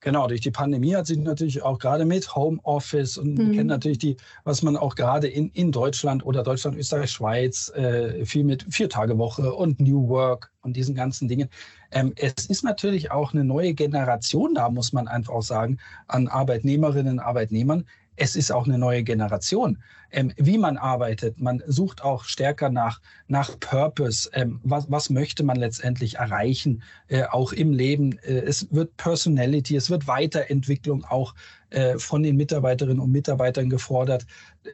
Genau, 0.00 0.26
durch 0.26 0.40
die 0.40 0.50
Pandemie 0.50 0.94
hat 0.94 1.06
sich 1.06 1.18
natürlich 1.18 1.62
auch 1.62 1.78
gerade 1.78 2.04
mit 2.04 2.34
Homeoffice 2.34 3.18
und 3.18 3.34
mhm. 3.34 3.38
wir 3.38 3.56
kennen 3.56 3.66
natürlich 3.66 3.98
die, 3.98 4.16
was 4.44 4.62
man 4.62 4.76
auch 4.76 4.94
gerade 4.94 5.28
in, 5.28 5.50
in 5.50 5.72
Deutschland 5.72 6.24
oder 6.24 6.42
Deutschland, 6.42 6.76
Österreich, 6.76 7.10
Schweiz 7.10 7.70
äh, 7.74 8.24
viel 8.24 8.44
mit 8.44 8.66
Vier-Tage-Woche 8.70 9.52
und 9.52 9.80
New 9.80 10.08
Work 10.08 10.50
und 10.62 10.76
diesen 10.76 10.94
ganzen 10.94 11.28
Dingen. 11.28 11.48
Ähm, 11.90 12.12
es 12.16 12.46
ist 12.46 12.62
natürlich 12.62 13.10
auch 13.10 13.32
eine 13.32 13.44
neue 13.44 13.74
Generation 13.74 14.54
da, 14.54 14.68
muss 14.70 14.92
man 14.92 15.08
einfach 15.08 15.34
auch 15.34 15.42
sagen, 15.42 15.78
an 16.06 16.28
Arbeitnehmerinnen 16.28 17.14
und 17.14 17.20
Arbeitnehmern, 17.20 17.84
es 18.20 18.36
ist 18.36 18.52
auch 18.52 18.66
eine 18.66 18.76
neue 18.76 19.02
Generation, 19.02 19.78
ähm, 20.10 20.30
wie 20.36 20.58
man 20.58 20.76
arbeitet. 20.76 21.40
Man 21.40 21.62
sucht 21.66 22.04
auch 22.04 22.24
stärker 22.24 22.68
nach, 22.68 23.00
nach 23.28 23.58
Purpose. 23.58 24.28
Ähm, 24.34 24.60
was, 24.62 24.90
was 24.90 25.08
möchte 25.08 25.42
man 25.42 25.56
letztendlich 25.56 26.16
erreichen, 26.16 26.82
äh, 27.08 27.24
auch 27.24 27.54
im 27.54 27.72
Leben? 27.72 28.18
Äh, 28.18 28.40
es 28.40 28.70
wird 28.70 28.94
Personality, 28.98 29.74
es 29.74 29.88
wird 29.88 30.06
Weiterentwicklung 30.06 31.04
auch 31.06 31.34
äh, 31.70 31.98
von 31.98 32.22
den 32.22 32.36
Mitarbeiterinnen 32.36 33.00
und 33.00 33.10
Mitarbeitern 33.10 33.70
gefordert. 33.70 34.26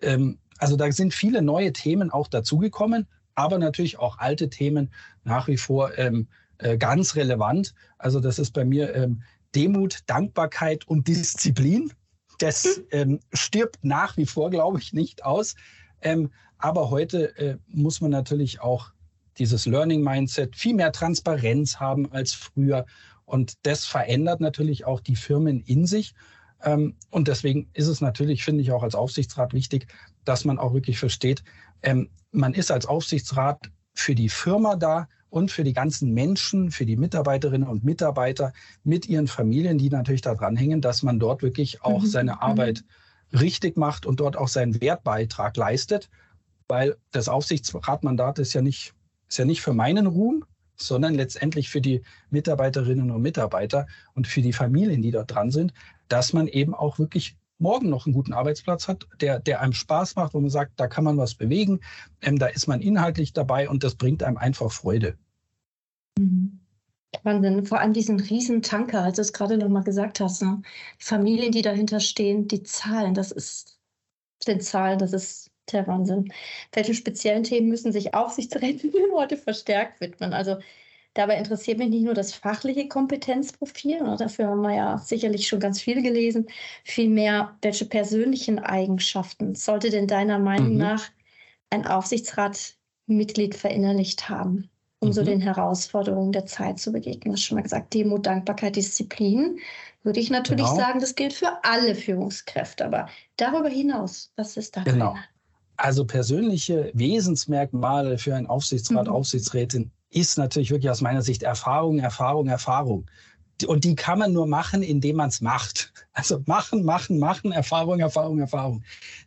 Ähm, 0.03 0.39
also 0.59 0.75
da 0.75 0.91
sind 0.91 1.15
viele 1.15 1.41
neue 1.41 1.73
Themen 1.73 2.11
auch 2.11 2.27
dazugekommen, 2.27 3.07
aber 3.37 3.59
natürlich 3.59 4.01
auch 4.01 4.19
alte 4.19 4.51
Themen 4.51 4.91
nach 5.23 5.47
wie 5.47 5.57
vor 5.57 5.97
ähm, 5.97 6.27
äh, 6.59 6.77
ganz 6.77 7.15
relevant. 7.15 7.75
Also 7.99 8.19
das 8.19 8.41
ist 8.41 8.51
bei 8.53 8.65
mir 8.65 8.93
ähm, 8.97 9.23
Demut, 9.55 10.01
Dankbarkeit 10.07 10.89
und 10.89 11.07
Disziplin. 11.07 11.93
Das 12.39 12.83
ähm, 12.91 13.21
stirbt 13.33 13.79
nach 13.83 14.17
wie 14.17 14.27
vor, 14.27 14.51
glaube 14.51 14.79
ich, 14.79 14.93
nicht 14.93 15.25
aus. 15.25 15.55
Ähm, 16.01 16.31
aber 16.59 16.91
heute 16.91 17.37
äh, 17.39 17.57
muss 17.69 18.01
man 18.01 18.11
natürlich 18.11 18.61
auch 18.61 18.91
dieses 19.39 19.67
Learning 19.67 20.03
Mindset, 20.03 20.57
viel 20.57 20.75
mehr 20.75 20.93
Transparenz 20.93 21.79
haben 21.79 22.11
als 22.13 22.33
früher. 22.33 22.87
Und 23.25 23.55
das 23.63 23.85
verändert 23.85 24.41
natürlich 24.41 24.85
auch 24.85 25.01
die 25.01 25.17
Firmen 25.17 25.61
in 25.61 25.87
sich. 25.87 26.15
Ähm, 26.63 26.97
und 27.11 27.29
deswegen 27.29 27.69
ist 27.75 27.89
es 27.89 28.01
natürlich, 28.01 28.45
finde 28.45 28.63
ich, 28.63 28.73
auch 28.73 28.83
als 28.83 28.95
Aufsichtsrat 28.95 29.53
wichtig, 29.53 29.89
dass 30.25 30.45
man 30.45 30.59
auch 30.59 30.73
wirklich 30.73 30.99
versteht, 30.99 31.43
ähm, 31.83 32.11
man 32.33 32.55
ist 32.55 32.71
als 32.71 32.87
Aufsichtsrat 32.87 33.71
für 33.95 34.15
die 34.15 34.29
Firma 34.29 34.77
da, 34.77 35.09
und 35.31 35.51
für 35.51 35.65
die 35.65 35.73
ganzen 35.73 36.13
Menschen, 36.13 36.71
für 36.71 36.87
die 36.87 36.97
Mitarbeiterinnen 36.97 37.69
und 37.69 37.85
Mitarbeiter 37.85 38.53
mit 38.85 39.09
ihren 39.09 39.27
Familien, 39.27 39.79
die 39.79 39.91
natürlich 39.91 40.23
daran 40.23 40.57
hängen, 40.57 40.81
dass 40.81 41.03
man 41.03 41.19
dort 41.19 41.43
wirklich 41.43 41.83
auch 41.83 42.03
mhm. 42.03 42.07
seine 42.07 42.33
mhm. 42.33 42.39
Arbeit 42.41 42.85
richtig 43.33 43.77
macht 43.77 44.07
und 44.07 44.21
dort 44.21 44.37
auch 44.37 44.49
seinen 44.49 44.81
Wertbeitrag 44.81 45.57
leistet, 45.57 46.09
weil 46.69 46.97
das 47.11 47.29
Aufsichtsratmandat 47.29 48.39
ist 48.39 48.55
ja 48.55 48.63
nicht, 48.63 48.95
ist 49.29 49.39
ja 49.39 49.45
nicht 49.45 49.63
für 49.63 49.73
meinen 49.73 50.07
Ruhm, 50.07 50.45
sondern 50.77 51.15
letztendlich 51.15 51.71
für 51.71 51.81
die 51.81 52.03
Mitarbeiterinnen 52.31 53.11
und 53.11 53.23
Mitarbeiter 53.23 53.87
und 54.15 54.27
für 54.27 54.43
die 54.43 54.53
Familien, 54.53 55.03
die 55.03 55.11
dort 55.11 55.35
dran 55.35 55.51
sind, 55.51 55.73
dass 56.09 56.33
man 56.33 56.49
eben 56.49 56.75
auch 56.75 56.99
wirklich 56.99 57.37
morgen 57.59 57.89
noch 57.89 58.07
einen 58.07 58.15
guten 58.15 58.33
Arbeitsplatz 58.33 58.89
hat, 58.89 59.07
der, 59.21 59.41
der 59.41 59.61
einem 59.61 59.73
Spaß 59.73 60.17
macht, 60.17 60.35
wo 60.35 60.41
man 60.41 60.51
sagt, 60.51 60.79
da 60.79 60.87
kann 60.87 61.05
man 61.05 61.17
was 61.17 61.35
bewegen, 61.35 61.81
ähm, 62.23 62.39
da 62.39 62.47
ist 62.47 62.67
man 62.67 62.81
inhaltlich 62.81 63.33
dabei 63.33 63.69
und 63.69 63.85
das 63.85 63.95
bringt 63.95 64.23
einem 64.23 64.37
einfach 64.37 64.73
Freude. 64.73 65.17
Mhm. 66.19 66.61
Wahnsinn, 67.23 67.65
vor 67.65 67.81
allem 67.81 67.93
diesen 67.93 68.21
riesen 68.21 68.63
Tanker, 68.63 69.03
als 69.03 69.17
du 69.17 69.23
es 69.23 69.33
gerade 69.33 69.57
noch 69.57 69.69
mal 69.69 69.83
gesagt 69.83 70.21
hast, 70.21 70.43
ne? 70.43 70.61
die 71.01 71.05
Familien, 71.05 71.53
die 71.53 71.63
dahinter 71.63 72.01
stehen, 72.01 72.47
die 72.47 72.63
Zahlen, 72.63 73.15
das 73.15 73.33
ist 73.33 73.79
den 74.47 74.61
Zahlen, 74.61 74.99
das 74.99 75.13
ist 75.13 75.51
der 75.73 75.87
Wahnsinn. 75.87 76.33
Welchen 76.73 76.95
speziellen 76.95 77.43
Themen 77.43 77.69
müssen 77.69 77.93
sich 77.93 78.15
Aufsichtsräte 78.15 78.93
heute 79.15 79.37
verstärkt 79.37 80.01
widmen? 80.01 80.33
Also 80.33 80.59
Dabei 81.17 81.39
interessiert 81.39 81.79
mich 81.79 81.89
nicht 81.89 82.05
nur 82.05 82.13
das 82.13 82.35
fachliche 82.35 82.89
Kompetenzprofil, 82.89 84.03
ne, 84.03 84.17
dafür 84.19 84.49
haben 84.49 84.61
wir 84.61 84.75
ja 84.75 84.99
sicherlich 84.99 85.49
schon 85.49 85.61
ganz 85.61 85.81
viel 85.81 86.03
gelesen, 86.03 86.47
vielmehr, 86.85 87.57
welche 87.63 87.87
persönlichen 87.87 88.59
Eigenschaften 88.59 89.55
sollte 89.55 89.89
denn 89.89 90.07
deiner 90.07 90.39
Meinung 90.39 90.73
mhm. 90.73 90.77
nach 90.77 91.05
ein 91.71 91.87
Aufsichtsratmitglied 91.87 93.55
verinnerlicht 93.55 94.29
haben, 94.29 94.69
um 95.01 95.09
mhm. 95.09 95.13
so 95.15 95.25
den 95.25 95.41
Herausforderungen 95.41 96.33
der 96.33 96.45
Zeit 96.45 96.79
zu 96.81 96.93
begegnen? 96.93 97.33
Du 97.33 97.33
hast 97.33 97.45
schon 97.45 97.57
mal 97.57 97.63
gesagt, 97.63 97.95
Demut, 97.95 98.27
Dankbarkeit, 98.27 98.77
Disziplin. 98.77 99.59
Würde 100.03 100.21
ich 100.21 100.29
natürlich 100.29 100.67
genau. 100.67 100.77
sagen, 100.77 101.01
das 101.01 101.15
gilt 101.15 101.33
für 101.33 101.65
alle 101.65 101.95
Führungskräfte. 101.95 102.85
Aber 102.85 103.09
darüber 103.39 103.71
hinaus, 103.71 104.31
was 104.37 104.59
ist 104.59 104.77
da? 104.77 104.83
Genau. 104.83 105.15
Deine? 105.15 105.25
Also 105.79 106.05
persönliche 106.05 106.91
Wesensmerkmale 106.93 108.19
für 108.19 108.35
einen 108.35 108.47
Aufsichtsrat, 108.47 109.07
mhm. 109.07 109.13
Aufsichtsrätin 109.13 109.91
ist 110.17 110.39
natürlich 110.39 110.71
wirklich 110.71 110.91
aus 110.91 111.03
meiner 111.03 111.23
Sicht 111.23 111.43
Erfahrung, 111.43 111.99
Erfahrung, 111.99 112.49
Erfahrung. 112.49 113.07
Und 113.67 113.85
die 113.85 113.95
kann 113.95 114.19
man 114.19 114.33
nur 114.33 114.47
machen, 114.47 114.83
indem 114.83 115.17
man 115.17 115.29
es 115.29 115.41
macht. 115.41 115.93
Also 116.17 116.43
machen, 116.47 116.83
machen, 116.83 117.19
machen, 117.19 117.53
Erfahrung, 117.53 118.01
Erfahrung, 118.01 118.39
Erfahrung. 118.39 118.83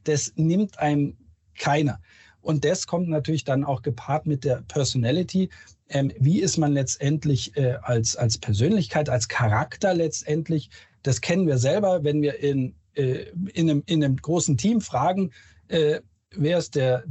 Das 0.05 0.33
nimmt 0.35 0.79
einem 0.79 1.15
keiner. 1.55 1.99
Und 2.41 2.65
das 2.65 2.87
kommt 2.87 3.09
natürlich 3.09 3.43
dann 3.43 3.63
auch 3.63 3.83
gepaart 3.83 4.25
mit 4.25 4.43
der 4.43 4.63
Personality. 4.67 5.49
Ähm, 5.89 6.11
wie 6.17 6.39
ist 6.39 6.57
man 6.57 6.73
letztendlich 6.73 7.55
äh, 7.57 7.75
als, 7.83 8.15
als 8.15 8.39
Persönlichkeit, 8.39 9.07
als 9.07 9.27
Charakter 9.27 9.93
letztendlich? 9.93 10.71
Das 11.03 11.21
kennen 11.21 11.45
wir 11.45 11.59
selber, 11.59 12.03
wenn 12.03 12.23
wir 12.23 12.39
in, 12.39 12.73
äh, 12.95 13.25
in, 13.53 13.69
einem, 13.69 13.83
in 13.85 14.03
einem 14.03 14.15
großen 14.15 14.57
Team 14.57 14.81
fragen, 14.81 15.29
äh, 15.67 15.99
wer 16.31 16.57
ist 16.57 16.73
der, 16.73 17.03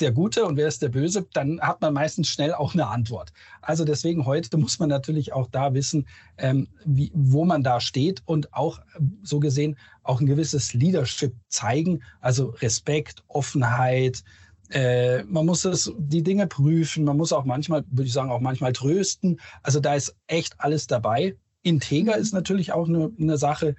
der 0.00 0.12
Gute 0.12 0.44
und 0.44 0.56
wer 0.56 0.68
ist 0.68 0.82
der 0.82 0.88
Böse, 0.88 1.26
dann 1.32 1.60
hat 1.60 1.80
man 1.80 1.94
meistens 1.94 2.28
schnell 2.28 2.54
auch 2.54 2.74
eine 2.74 2.86
Antwort. 2.86 3.32
Also 3.60 3.84
deswegen 3.84 4.26
heute 4.26 4.56
muss 4.56 4.78
man 4.78 4.88
natürlich 4.88 5.32
auch 5.32 5.48
da 5.50 5.74
wissen, 5.74 6.06
ähm, 6.38 6.68
wie, 6.84 7.10
wo 7.14 7.44
man 7.44 7.62
da 7.62 7.80
steht 7.80 8.22
und 8.24 8.52
auch 8.54 8.80
so 9.22 9.40
gesehen 9.40 9.76
auch 10.02 10.20
ein 10.20 10.26
gewisses 10.26 10.74
Leadership 10.74 11.34
zeigen, 11.48 12.02
also 12.20 12.54
Respekt, 12.60 13.22
Offenheit. 13.28 14.24
Äh, 14.70 15.22
man 15.24 15.46
muss 15.46 15.64
es, 15.64 15.92
die 15.98 16.22
Dinge 16.22 16.46
prüfen, 16.46 17.04
man 17.04 17.16
muss 17.16 17.32
auch 17.32 17.44
manchmal, 17.44 17.84
würde 17.90 18.06
ich 18.06 18.12
sagen, 18.12 18.30
auch 18.30 18.40
manchmal 18.40 18.72
trösten. 18.72 19.40
Also 19.62 19.80
da 19.80 19.94
ist 19.94 20.14
echt 20.26 20.54
alles 20.58 20.86
dabei. 20.86 21.36
Integer 21.62 22.16
mhm. 22.16 22.22
ist 22.22 22.32
natürlich 22.32 22.72
auch 22.72 22.88
eine, 22.88 23.10
eine 23.18 23.38
Sache. 23.38 23.74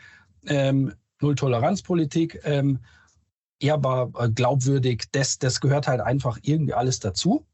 Ähm, 0.45 0.93
Null-Toleranz-Politik. 1.21 2.41
Ähm, 2.43 2.79
ehrbar, 3.60 4.12
äh, 4.18 4.30
glaubwürdig, 4.30 5.06
das, 5.12 5.39
das 5.39 5.62
gehört 5.62 5.88
halt 5.88 6.01
einfach 6.01 6.39
irgendwie 6.42 6.74
alles 6.74 7.00
dazu. 7.00 7.46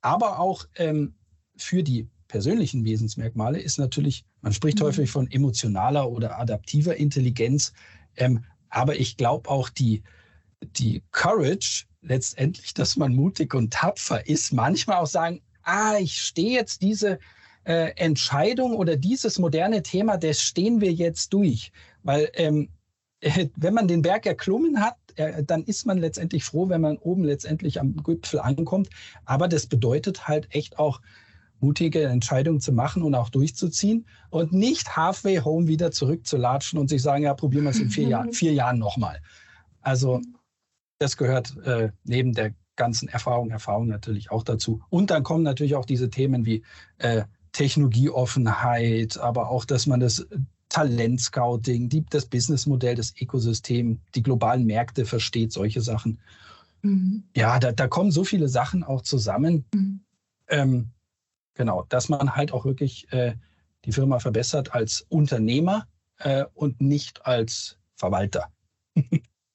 Aber 0.00 0.38
auch 0.38 0.66
ähm, 0.76 1.14
für 1.56 1.82
die 1.82 2.08
persönlichen 2.28 2.84
Wesensmerkmale 2.84 3.60
ist 3.60 3.78
natürlich, 3.78 4.24
man 4.40 4.52
spricht 4.52 4.80
mhm. 4.80 4.84
häufig 4.84 5.10
von 5.10 5.30
emotionaler 5.30 6.10
oder 6.10 6.38
adaptiver 6.38 6.96
Intelligenz, 6.96 7.72
ähm, 8.16 8.44
aber 8.70 8.98
ich 8.98 9.16
glaube 9.16 9.50
auch 9.50 9.68
die, 9.68 10.02
die 10.62 11.02
Courage 11.10 11.84
letztendlich, 12.00 12.74
dass 12.74 12.96
man 12.96 13.14
mutig 13.14 13.54
und 13.54 13.72
tapfer 13.72 14.26
ist, 14.26 14.52
manchmal 14.52 14.96
auch 14.96 15.06
sagen, 15.06 15.40
ah, 15.62 15.96
ich 15.98 16.20
stehe 16.20 16.52
jetzt 16.52 16.82
diese 16.82 17.18
äh, 17.64 17.92
Entscheidung 17.96 18.74
oder 18.74 18.96
dieses 18.96 19.38
moderne 19.38 19.82
Thema, 19.82 20.16
das 20.16 20.40
stehen 20.40 20.80
wir 20.80 20.92
jetzt 20.92 21.32
durch. 21.32 21.70
Weil 22.02 22.30
ähm, 22.34 22.70
wenn 23.56 23.74
man 23.74 23.88
den 23.88 24.02
Berg 24.02 24.26
erklommen 24.26 24.80
hat, 24.80 24.96
dann 25.46 25.64
ist 25.64 25.86
man 25.86 25.98
letztendlich 25.98 26.44
froh, 26.44 26.68
wenn 26.68 26.80
man 26.80 26.98
oben 26.98 27.24
letztendlich 27.24 27.80
am 27.80 27.96
Gipfel 27.96 28.40
ankommt. 28.40 28.88
Aber 29.24 29.48
das 29.48 29.66
bedeutet 29.66 30.28
halt 30.28 30.48
echt 30.54 30.78
auch, 30.78 31.00
mutige 31.62 32.02
Entscheidungen 32.02 32.60
zu 32.60 32.72
machen 32.72 33.02
und 33.02 33.14
auch 33.14 33.30
durchzuziehen 33.30 34.06
und 34.30 34.52
nicht 34.52 34.96
halfway 34.96 35.38
home 35.38 35.68
wieder 35.68 35.92
zurückzulatschen 35.92 36.78
und 36.78 36.88
sich 36.88 37.00
sagen, 37.00 37.22
ja, 37.22 37.34
probieren 37.34 37.64
wir 37.64 37.70
es 37.70 37.78
in 37.78 37.88
vier, 37.88 38.08
Jahr, 38.08 38.26
vier 38.32 38.52
Jahren 38.52 38.78
nochmal. 38.78 39.20
Also 39.80 40.20
das 40.98 41.16
gehört 41.16 41.56
äh, 41.64 41.90
neben 42.04 42.32
der 42.32 42.54
ganzen 42.76 43.08
Erfahrung, 43.08 43.50
Erfahrung 43.50 43.86
natürlich 43.86 44.30
auch 44.30 44.42
dazu. 44.42 44.82
Und 44.88 45.10
dann 45.10 45.22
kommen 45.22 45.44
natürlich 45.44 45.76
auch 45.76 45.84
diese 45.84 46.10
Themen 46.10 46.44
wie 46.46 46.64
äh, 46.98 47.22
Technologieoffenheit, 47.52 49.18
aber 49.18 49.50
auch, 49.50 49.64
dass 49.64 49.86
man 49.86 50.00
das 50.00 50.26
Talentscouting, 50.72 51.90
die, 51.90 52.04
das 52.08 52.24
Businessmodell, 52.24 52.94
das 52.94 53.12
Ökosystem, 53.20 54.00
die 54.14 54.22
globalen 54.22 54.64
Märkte 54.64 55.04
versteht, 55.04 55.52
solche 55.52 55.82
Sachen. 55.82 56.18
Mhm. 56.80 57.24
Ja, 57.36 57.58
da, 57.58 57.72
da, 57.72 57.88
kommen 57.88 58.10
so 58.10 58.24
viele 58.24 58.48
Sachen 58.48 58.82
auch 58.82 59.02
zusammen. 59.02 59.66
Mhm. 59.74 60.00
Ähm, 60.48 60.90
genau, 61.54 61.84
dass 61.90 62.08
man 62.08 62.34
halt 62.34 62.52
auch 62.52 62.64
wirklich 62.64 63.06
äh, 63.12 63.34
die 63.84 63.92
Firma 63.92 64.18
verbessert 64.18 64.74
als 64.74 65.04
Unternehmer 65.10 65.86
äh, 66.18 66.46
und 66.54 66.80
nicht 66.80 67.26
als 67.26 67.76
Verwalter. 67.94 68.50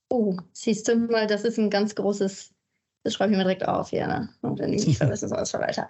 oh, 0.09 0.37
siehst 0.53 0.87
du 0.87 0.97
mal, 0.97 1.25
das 1.25 1.43
ist 1.43 1.57
ein 1.57 1.71
ganz 1.71 1.95
großes, 1.95 2.53
das 3.03 3.13
schreibe 3.15 3.31
ich 3.31 3.37
mir 3.37 3.43
direkt 3.43 3.67
auf, 3.67 3.91
ja, 3.91 4.05
ne? 4.05 4.29
Unternehmen 4.41 4.83
nicht 4.83 4.99
verbessern 4.99 5.33
als 5.33 5.49
Verwalter. 5.51 5.87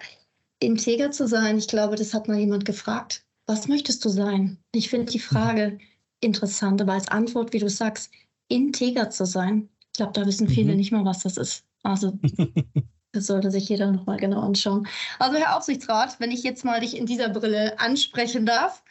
Integer 0.58 1.10
zu 1.10 1.28
sein, 1.28 1.58
ich 1.58 1.68
glaube, 1.68 1.96
das 1.96 2.14
hat 2.14 2.28
mal 2.28 2.38
jemand 2.38 2.64
gefragt 2.64 3.26
was 3.48 3.66
möchtest 3.66 4.04
du 4.04 4.10
sein? 4.10 4.58
Ich 4.72 4.90
finde 4.90 5.10
die 5.10 5.18
Frage 5.18 5.78
interessant, 6.20 6.80
aber 6.82 6.92
als 6.92 7.08
Antwort, 7.08 7.52
wie 7.52 7.58
du 7.58 7.68
sagst, 7.68 8.12
integer 8.48 9.10
zu 9.10 9.24
sein. 9.24 9.68
Ich 9.86 9.94
glaube, 9.94 10.12
da 10.12 10.26
wissen 10.26 10.48
viele 10.48 10.72
mhm. 10.72 10.76
nicht 10.76 10.92
mal, 10.92 11.04
was 11.04 11.22
das 11.22 11.38
ist. 11.38 11.64
Also 11.82 12.18
das 13.12 13.26
sollte 13.26 13.50
sich 13.50 13.68
jeder 13.68 13.90
nochmal 13.90 14.18
genau 14.18 14.40
anschauen. 14.40 14.86
Also 15.18 15.38
Herr 15.38 15.56
Aufsichtsrat, 15.56 16.20
wenn 16.20 16.30
ich 16.30 16.42
jetzt 16.42 16.64
mal 16.64 16.80
dich 16.80 16.96
in 16.96 17.06
dieser 17.06 17.30
Brille 17.30 17.80
ansprechen 17.80 18.44
darf, 18.44 18.82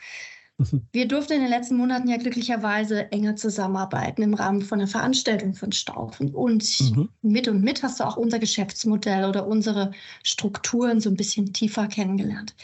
wir 0.92 1.08
durften 1.08 1.34
in 1.34 1.42
den 1.42 1.50
letzten 1.50 1.78
Monaten 1.78 2.08
ja 2.08 2.18
glücklicherweise 2.18 3.12
enger 3.12 3.36
zusammenarbeiten 3.36 4.24
im 4.24 4.34
Rahmen 4.34 4.62
von 4.62 4.80
einer 4.80 4.88
Veranstaltung 4.88 5.54
von 5.54 5.72
Staufen. 5.72 6.34
Und 6.34 6.80
mhm. 6.80 7.10
mit 7.22 7.48
und 7.48 7.62
mit 7.62 7.84
hast 7.84 8.00
du 8.00 8.06
auch 8.06 8.18
unser 8.18 8.40
Geschäftsmodell 8.40 9.26
oder 9.26 9.48
unsere 9.48 9.92
Strukturen 10.24 11.00
so 11.00 11.10
ein 11.10 11.16
bisschen 11.16 11.54
tiefer 11.54 11.88
kennengelernt. 11.88 12.56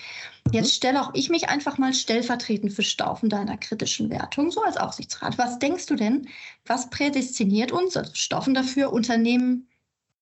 Mhm. 0.47 0.53
Jetzt 0.53 0.73
stelle 0.73 1.01
auch 1.01 1.11
ich 1.13 1.29
mich 1.29 1.49
einfach 1.49 1.77
mal 1.77 1.93
stellvertretend 1.93 2.73
für 2.73 2.83
Staufen 2.83 3.29
deiner 3.29 3.57
kritischen 3.57 4.09
Wertung, 4.09 4.49
so 4.49 4.63
als 4.63 4.77
Aufsichtsrat. 4.77 5.37
Was 5.37 5.59
denkst 5.59 5.85
du 5.85 5.95
denn, 5.95 6.27
was 6.65 6.89
prädestiniert 6.89 7.71
uns, 7.71 7.95
also 7.95 8.11
Staufen 8.15 8.55
dafür, 8.55 8.91
Unternehmen 8.91 9.67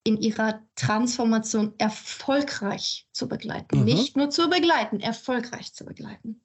in 0.03 0.17
ihrer 0.17 0.61
Transformation 0.75 1.73
erfolgreich 1.77 3.07
zu 3.13 3.29
begleiten? 3.29 3.79
Mhm. 3.79 3.85
Nicht 3.85 4.17
nur 4.17 4.29
zu 4.29 4.49
begleiten, 4.49 4.99
erfolgreich 4.99 5.73
zu 5.73 5.85
begleiten. 5.85 6.41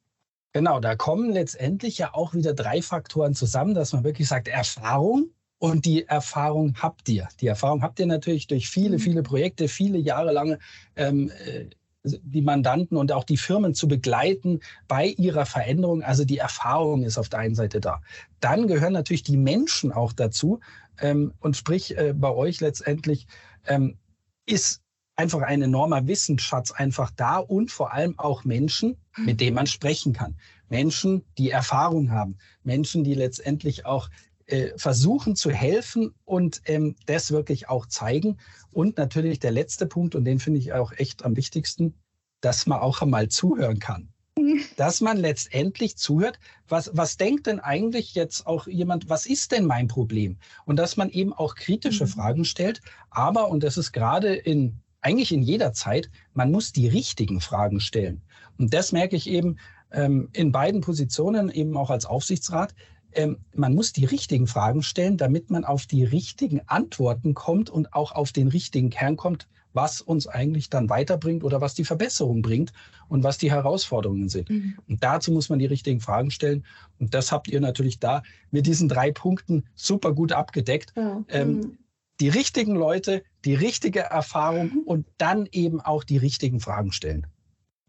Genau, 0.56 0.80
da 0.80 0.96
kommen 0.96 1.32
letztendlich 1.32 1.98
ja 1.98 2.14
auch 2.14 2.32
wieder 2.32 2.54
drei 2.54 2.80
Faktoren 2.80 3.34
zusammen, 3.34 3.75
dass 3.75 3.92
man 3.92 4.04
wirklich 4.04 4.26
sagt, 4.26 4.48
Erfahrung 4.48 5.28
und 5.58 5.84
die 5.84 6.08
Erfahrung 6.08 6.76
habt 6.80 7.10
ihr. 7.10 7.28
Die 7.42 7.46
Erfahrung 7.46 7.82
habt 7.82 8.00
ihr 8.00 8.06
natürlich 8.06 8.46
durch 8.46 8.70
viele, 8.70 8.96
mhm. 8.96 9.00
viele 9.00 9.22
Projekte, 9.22 9.68
viele 9.68 9.98
jahrelange 9.98 10.58
ähm, 10.96 11.30
äh, 11.44 11.66
die 12.04 12.40
Mandanten 12.40 12.96
und 12.96 13.12
auch 13.12 13.25
die 13.25 13.36
Firmen 13.36 13.75
zu 13.75 13.86
begleiten 13.86 14.60
bei 14.88 15.08
ihrer 15.08 15.44
Veränderung. 15.44 16.02
Also 16.02 16.25
die 16.25 16.38
Erfahrung 16.38 17.02
ist 17.02 17.18
auf 17.18 17.28
der 17.28 17.40
einen 17.40 17.54
Seite 17.54 17.78
da. 17.78 18.00
Dann 18.40 18.66
gehören 18.66 18.94
natürlich 18.94 19.25
die 19.25 19.36
Menschen 19.36 19.92
auch 19.92 20.14
dazu. 20.14 20.60
Ähm, 21.02 21.34
und 21.40 21.58
sprich, 21.58 21.98
äh, 21.98 22.14
bei 22.16 22.30
euch 22.30 22.62
letztendlich 22.62 23.26
ähm, 23.66 23.98
ist 24.46 24.80
einfach 25.16 25.40
ein 25.40 25.62
enormer 25.62 26.06
Wissensschatz 26.06 26.70
einfach 26.70 27.11
da 27.11 27.38
und 27.38 27.70
vor 27.70 27.92
allem 27.92 28.18
auch 28.18 28.44
Menschen, 28.44 28.96
mit 29.16 29.40
denen 29.40 29.56
man 29.56 29.66
sprechen 29.66 30.12
kann. 30.12 30.37
Menschen, 30.68 31.25
die 31.38 31.50
Erfahrung 31.50 32.11
haben, 32.11 32.37
Menschen, 32.62 33.02
die 33.02 33.14
letztendlich 33.14 33.87
auch 33.87 34.11
äh, 34.46 34.70
versuchen 34.76 35.35
zu 35.35 35.50
helfen 35.50 36.14
und 36.25 36.61
ähm, 36.66 36.96
das 37.06 37.30
wirklich 37.30 37.68
auch 37.68 37.87
zeigen. 37.87 38.38
Und 38.70 38.99
natürlich 38.99 39.40
der 39.40 39.52
letzte 39.52 39.87
Punkt, 39.87 40.14
und 40.14 40.25
den 40.25 40.38
finde 40.38 40.61
ich 40.61 40.73
auch 40.73 40.92
echt 40.92 41.25
am 41.25 41.37
wichtigsten, 41.37 41.94
dass 42.40 42.66
man 42.66 42.78
auch 42.78 43.02
einmal 43.02 43.28
zuhören 43.28 43.78
kann. 43.78 44.08
Dass 44.76 45.00
man 45.00 45.16
letztendlich 45.16 45.96
zuhört, 45.96 46.38
was, 46.68 46.90
was 46.92 47.16
denkt 47.16 47.46
denn 47.46 47.58
eigentlich 47.58 48.14
jetzt 48.14 48.46
auch 48.46 48.66
jemand, 48.66 49.08
was 49.08 49.25
ist 49.25 49.50
denn 49.50 49.64
mein 49.64 49.88
Problem? 49.88 50.37
Und 50.66 50.76
dass 50.76 50.99
man 50.99 51.08
eben 51.08 51.32
auch 51.32 51.54
kritische 51.54 52.04
mhm. 52.04 52.08
Fragen 52.08 52.44
stellt. 52.44 52.82
Aber, 53.08 53.49
und 53.49 53.62
das 53.62 53.78
ist 53.78 53.92
gerade 53.92 54.35
in 54.35 54.78
eigentlich 55.06 55.32
in 55.32 55.42
jeder 55.42 55.72
Zeit, 55.72 56.10
man 56.34 56.50
muss 56.50 56.72
die 56.72 56.88
richtigen 56.88 57.40
Fragen 57.40 57.78
stellen. 57.78 58.22
Und 58.58 58.75
das 58.75 58.90
merke 58.90 59.14
ich 59.14 59.28
eben 59.28 59.56
ähm, 59.92 60.28
in 60.32 60.50
beiden 60.50 60.80
Positionen, 60.80 61.48
eben 61.48 61.76
auch 61.76 61.90
als 61.90 62.06
Aufsichtsrat. 62.06 62.75
Ähm, 63.12 63.38
man 63.54 63.72
muss 63.72 63.92
die 63.92 64.04
richtigen 64.04 64.48
Fragen 64.48 64.82
stellen, 64.82 65.16
damit 65.16 65.48
man 65.48 65.64
auf 65.64 65.86
die 65.86 66.02
richtigen 66.02 66.60
Antworten 66.66 67.34
kommt 67.34 67.70
und 67.70 67.94
auch 67.94 68.10
auf 68.10 68.32
den 68.32 68.48
richtigen 68.48 68.90
Kern 68.90 69.16
kommt, 69.16 69.46
was 69.75 70.00
uns 70.00 70.26
eigentlich 70.26 70.70
dann 70.70 70.90
weiterbringt 70.90 71.44
oder 71.44 71.60
was 71.60 71.75
die 71.75 71.84
Verbesserung 71.84 72.42
bringt 72.42 72.72
und 73.08 73.22
was 73.22 73.38
die 73.38 73.52
Herausforderungen 73.52 74.28
sind. 74.28 74.50
Mhm. 74.50 74.75
Und 74.88 75.04
dazu 75.04 75.30
muss 75.30 75.50
man 75.50 75.60
die 75.60 75.66
richtigen 75.66 76.00
Fragen 76.00 76.32
stellen. 76.32 76.64
Und 76.99 77.14
das 77.14 77.30
habt 77.30 77.47
ihr 77.47 77.60
natürlich 77.60 78.00
da 78.00 78.25
mit 78.50 78.66
diesen 78.66 78.88
drei 78.88 79.12
Punkten 79.12 79.66
super 79.76 80.12
gut 80.12 80.32
abgedeckt. 80.32 80.95
Ja. 80.97 81.25
Ähm, 81.28 81.52
mhm 81.52 81.78
die 82.20 82.28
richtigen 82.28 82.74
Leute, 82.74 83.22
die 83.44 83.54
richtige 83.54 84.00
Erfahrung 84.00 84.70
mhm. 84.72 84.78
und 84.80 85.06
dann 85.18 85.48
eben 85.52 85.80
auch 85.80 86.04
die 86.04 86.16
richtigen 86.16 86.60
Fragen 86.60 86.92
stellen. 86.92 87.26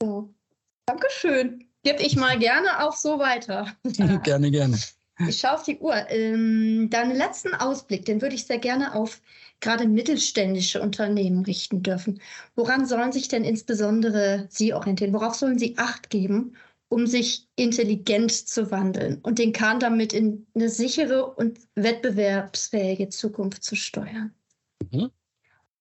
Ja. 0.01 0.27
Dankeschön. 0.85 1.65
Gebe 1.83 2.01
ich 2.01 2.15
mal 2.15 2.39
gerne 2.39 2.85
auch 2.85 2.95
so 2.95 3.19
weiter. 3.19 3.67
gerne, 4.23 4.51
gerne. 4.51 4.77
Ich 5.27 5.39
schaue 5.39 5.55
auf 5.55 5.63
die 5.63 5.79
Uhr. 5.79 5.95
Ähm, 6.09 6.89
deinen 6.89 7.15
letzten 7.15 7.53
Ausblick, 7.55 8.05
den 8.05 8.21
würde 8.21 8.35
ich 8.35 8.45
sehr 8.45 8.59
gerne 8.59 8.93
auf 8.93 9.21
gerade 9.59 9.87
mittelständische 9.87 10.81
Unternehmen 10.81 11.43
richten 11.43 11.81
dürfen. 11.81 12.21
Woran 12.55 12.85
sollen 12.85 13.11
sich 13.11 13.27
denn 13.27 13.43
insbesondere 13.43 14.45
Sie 14.49 14.73
orientieren? 14.73 15.13
Worauf 15.13 15.33
sollen 15.33 15.57
Sie 15.57 15.77
Acht 15.77 16.09
geben, 16.09 16.55
um 16.89 17.06
sich 17.08 17.47
intelligent 17.56 18.32
zu 18.32 18.71
wandeln 18.71 19.19
und 19.21 19.39
den 19.39 19.52
Kahn 19.52 19.80
damit 19.80 20.13
in 20.13 20.47
eine 20.56 20.69
sichere 20.69 21.26
und 21.26 21.60
wettbewerbsfähige 21.76 23.10
Zukunft 23.10 23.63
zu 23.63 23.76
steuern. 23.76 24.34
Mhm. 24.91 25.10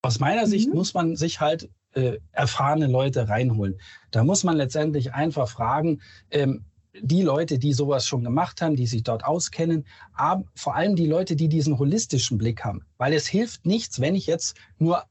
Aus 0.03 0.19
meiner 0.19 0.47
mhm. 0.47 0.51
Sicht 0.51 0.75
muss 0.75 0.95
man 0.95 1.16
sich 1.16 1.40
halt 1.40 1.71
äh, 1.92 2.19
erfahrene 2.33 2.87
Leute 2.87 3.29
reinholen. 3.29 3.81
Da 4.11 4.25
muss 4.25 4.45
man 4.45 4.57
letztendlich 4.57 5.12
einfach 5.14 5.49
fragen, 5.49 6.03
ähm, 6.31 6.64
die 7.01 7.23
Leute, 7.23 7.59
die 7.59 7.73
sowas 7.73 8.07
schon 8.07 8.25
gemacht 8.25 8.61
haben, 8.62 8.77
die 8.77 8.87
sich 8.87 9.03
dort 9.03 9.25
auskennen, 9.25 9.87
aber 10.14 10.45
vor 10.55 10.75
allem 10.75 10.97
die 10.97 11.07
Leute, 11.07 11.37
die 11.37 11.49
diesen 11.49 11.79
holistischen 11.79 12.38
Blick 12.38 12.64
haben. 12.64 12.85
Weil 12.97 13.12
es 13.12 13.27
hilft 13.27 13.66
nichts, 13.66 14.01
wenn 14.01 14.14
ich 14.14 14.27
jetzt 14.27 14.57
nur 14.79 15.05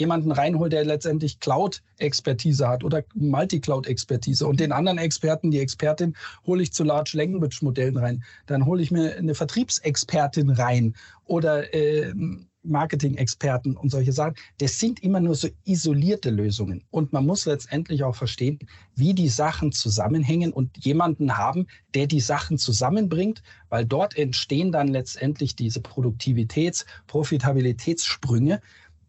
jemanden 0.00 0.32
reinhole, 0.32 0.70
der 0.70 0.84
letztendlich 0.84 1.38
Cloud-Expertise 1.38 2.66
hat 2.66 2.82
oder 2.82 3.04
Multi-Cloud-Expertise. 3.14 4.46
Und 4.46 4.58
den 4.58 4.72
anderen 4.72 4.98
Experten, 4.98 5.50
die 5.50 5.60
Expertin, 5.60 6.16
hole 6.46 6.62
ich 6.62 6.72
zu 6.72 6.82
Large 6.82 7.12
Language-Modellen 7.14 7.98
rein. 7.98 8.24
Dann 8.46 8.66
hole 8.66 8.82
ich 8.82 8.90
mir 8.90 9.16
eine 9.16 9.34
Vertriebsexpertin 9.34 10.50
rein 10.50 10.94
oder 11.26 11.72
äh, 11.72 12.12
Marketing-Experten 12.62 13.76
und 13.76 13.90
solche 13.90 14.12
Sachen. 14.12 14.34
Das 14.58 14.78
sind 14.78 15.02
immer 15.02 15.20
nur 15.20 15.34
so 15.34 15.48
isolierte 15.64 16.30
Lösungen. 16.30 16.84
Und 16.90 17.12
man 17.12 17.26
muss 17.26 17.46
letztendlich 17.46 18.02
auch 18.04 18.16
verstehen, 18.16 18.58
wie 18.96 19.14
die 19.14 19.28
Sachen 19.28 19.72
zusammenhängen 19.72 20.52
und 20.52 20.76
jemanden 20.84 21.36
haben, 21.36 21.66
der 21.94 22.06
die 22.06 22.20
Sachen 22.20 22.58
zusammenbringt, 22.58 23.42
weil 23.68 23.84
dort 23.84 24.16
entstehen 24.16 24.72
dann 24.72 24.88
letztendlich 24.88 25.56
diese 25.56 25.80
Produktivitäts-, 25.80 26.84
Profitabilitätssprünge, 27.06 28.60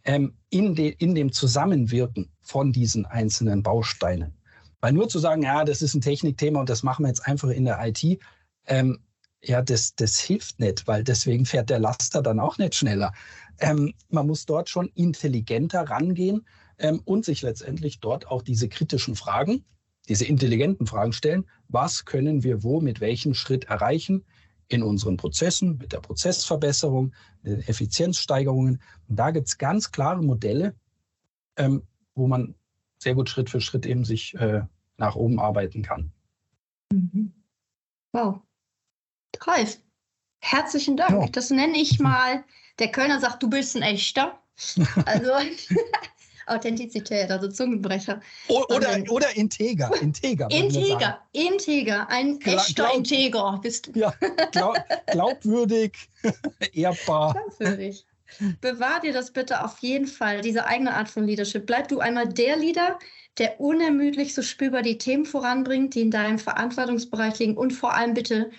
ähm, 0.03 0.33
in, 0.49 0.75
de, 0.75 0.95
in 0.97 1.15
dem 1.15 1.31
Zusammenwirken 1.31 2.29
von 2.41 2.71
diesen 2.71 3.05
einzelnen 3.05 3.63
Bausteinen. 3.63 4.33
Weil 4.79 4.93
nur 4.93 5.09
zu 5.09 5.19
sagen, 5.19 5.43
ja, 5.43 5.63
das 5.63 5.81
ist 5.81 5.93
ein 5.93 6.01
Technikthema 6.01 6.59
und 6.59 6.69
das 6.69 6.83
machen 6.83 7.03
wir 7.03 7.09
jetzt 7.09 7.27
einfach 7.27 7.49
in 7.49 7.65
der 7.65 7.79
IT, 7.85 8.19
ähm, 8.65 8.99
ja, 9.43 9.61
das, 9.61 9.95
das 9.95 10.19
hilft 10.19 10.59
nicht, 10.59 10.87
weil 10.87 11.03
deswegen 11.03 11.45
fährt 11.45 11.69
der 11.69 11.79
Laster 11.79 12.21
dann 12.21 12.39
auch 12.39 12.57
nicht 12.57 12.75
schneller. 12.75 13.11
Ähm, 13.59 13.93
man 14.09 14.27
muss 14.27 14.45
dort 14.45 14.69
schon 14.69 14.87
intelligenter 14.89 15.81
rangehen 15.81 16.45
ähm, 16.77 17.01
und 17.05 17.25
sich 17.25 17.41
letztendlich 17.41 17.99
dort 17.99 18.27
auch 18.27 18.43
diese 18.43 18.69
kritischen 18.69 19.15
Fragen, 19.15 19.65
diese 20.09 20.25
intelligenten 20.25 20.85
Fragen 20.85 21.13
stellen. 21.13 21.45
Was 21.69 22.05
können 22.05 22.43
wir 22.43 22.63
wo 22.63 22.81
mit 22.81 23.01
welchem 23.01 23.33
Schritt 23.33 23.65
erreichen? 23.65 24.25
In 24.73 24.83
unseren 24.83 25.17
Prozessen, 25.17 25.77
mit 25.77 25.93
der 25.93 25.99
Prozessverbesserung, 25.99 27.13
den 27.43 27.61
Effizienzsteigerungen. 27.61 28.81
Und 29.07 29.15
da 29.19 29.31
gibt 29.31 29.47
es 29.47 29.57
ganz 29.57 29.91
klare 29.91 30.21
Modelle, 30.21 30.75
ähm, 31.57 31.83
wo 32.15 32.27
man 32.27 32.55
sehr 32.99 33.15
gut 33.15 33.29
Schritt 33.29 33.49
für 33.49 33.61
Schritt 33.61 33.85
eben 33.85 34.05
sich 34.05 34.33
äh, 34.35 34.61
nach 34.97 35.15
oben 35.15 35.39
arbeiten 35.39 35.81
kann. 35.81 36.11
Mhm. 36.91 37.33
Wow. 38.13 38.41
Ralf, 39.41 39.79
herzlichen 40.39 40.97
Dank. 40.97 41.11
Ja. 41.11 41.27
Das 41.27 41.49
nenne 41.49 41.77
ich 41.77 41.99
mal, 41.99 42.43
der 42.79 42.91
Kölner 42.91 43.19
sagt, 43.19 43.41
du 43.41 43.49
bist 43.49 43.75
ein 43.75 43.81
echter. 43.81 44.37
Also 45.05 45.31
Authentizität, 46.47 47.29
also 47.31 47.47
Zungenbrecher. 47.47 48.21
O 48.47 48.63
oder, 48.69 48.97
ähm, 48.97 49.05
oder 49.09 49.35
Integer. 49.35 49.91
Integer. 50.01 50.49
Integer, 50.51 51.21
Integer, 51.33 52.09
ein 52.09 52.39
Gla 52.39 52.53
echter 52.53 52.83
glaub, 52.83 52.97
Integer 52.97 53.59
bist 53.61 53.87
du. 53.87 53.99
Ja, 53.99 54.13
glaub, 54.51 54.77
glaubwürdig, 55.07 55.93
ehrbar. 56.73 57.33
Glaubwürdig. 57.33 58.05
Bewahr 58.61 59.01
dir 59.01 59.13
das 59.13 59.31
bitte 59.31 59.63
auf 59.63 59.79
jeden 59.79 60.07
Fall, 60.07 60.41
diese 60.41 60.65
eigene 60.65 60.93
Art 60.93 61.09
von 61.09 61.25
Leadership. 61.25 61.65
Bleib 61.65 61.89
du 61.89 61.99
einmal 61.99 62.29
der 62.29 62.55
Leader, 62.55 62.97
der 63.37 63.59
unermüdlich 63.59 64.33
so 64.33 64.41
spürbar 64.41 64.81
die 64.81 64.97
Themen 64.97 65.25
voranbringt, 65.25 65.95
die 65.95 66.01
in 66.01 66.11
deinem 66.11 66.39
Verantwortungsbereich 66.39 67.39
liegen 67.39 67.57
und 67.57 67.71
vor 67.71 67.93
allem 67.93 68.13
bitte 68.13 68.51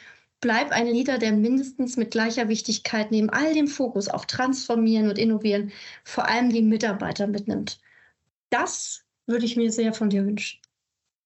bleib 0.43 0.73
ein 0.73 0.87
Leader, 0.87 1.17
der 1.17 1.33
mindestens 1.33 1.97
mit 1.97 2.11
gleicher 2.11 2.49
Wichtigkeit 2.49 3.11
neben 3.11 3.31
all 3.31 3.55
dem 3.55 3.69
Fokus 3.69 4.09
auf 4.09 4.27
Transformieren 4.27 5.09
und 5.09 5.19
Innovieren 5.19 5.73
vor 6.05 6.29
allem 6.29 6.51
die 6.51 6.61
Mitarbeiter 6.61 7.27
mitnimmt. 7.27 7.81
Das 8.51 9.05
würde 9.27 9.47
ich 9.47 9.57
mir 9.57 9.73
sehr 9.73 9.95
von 9.95 10.11
dir 10.11 10.27
wünschen. 10.27 10.61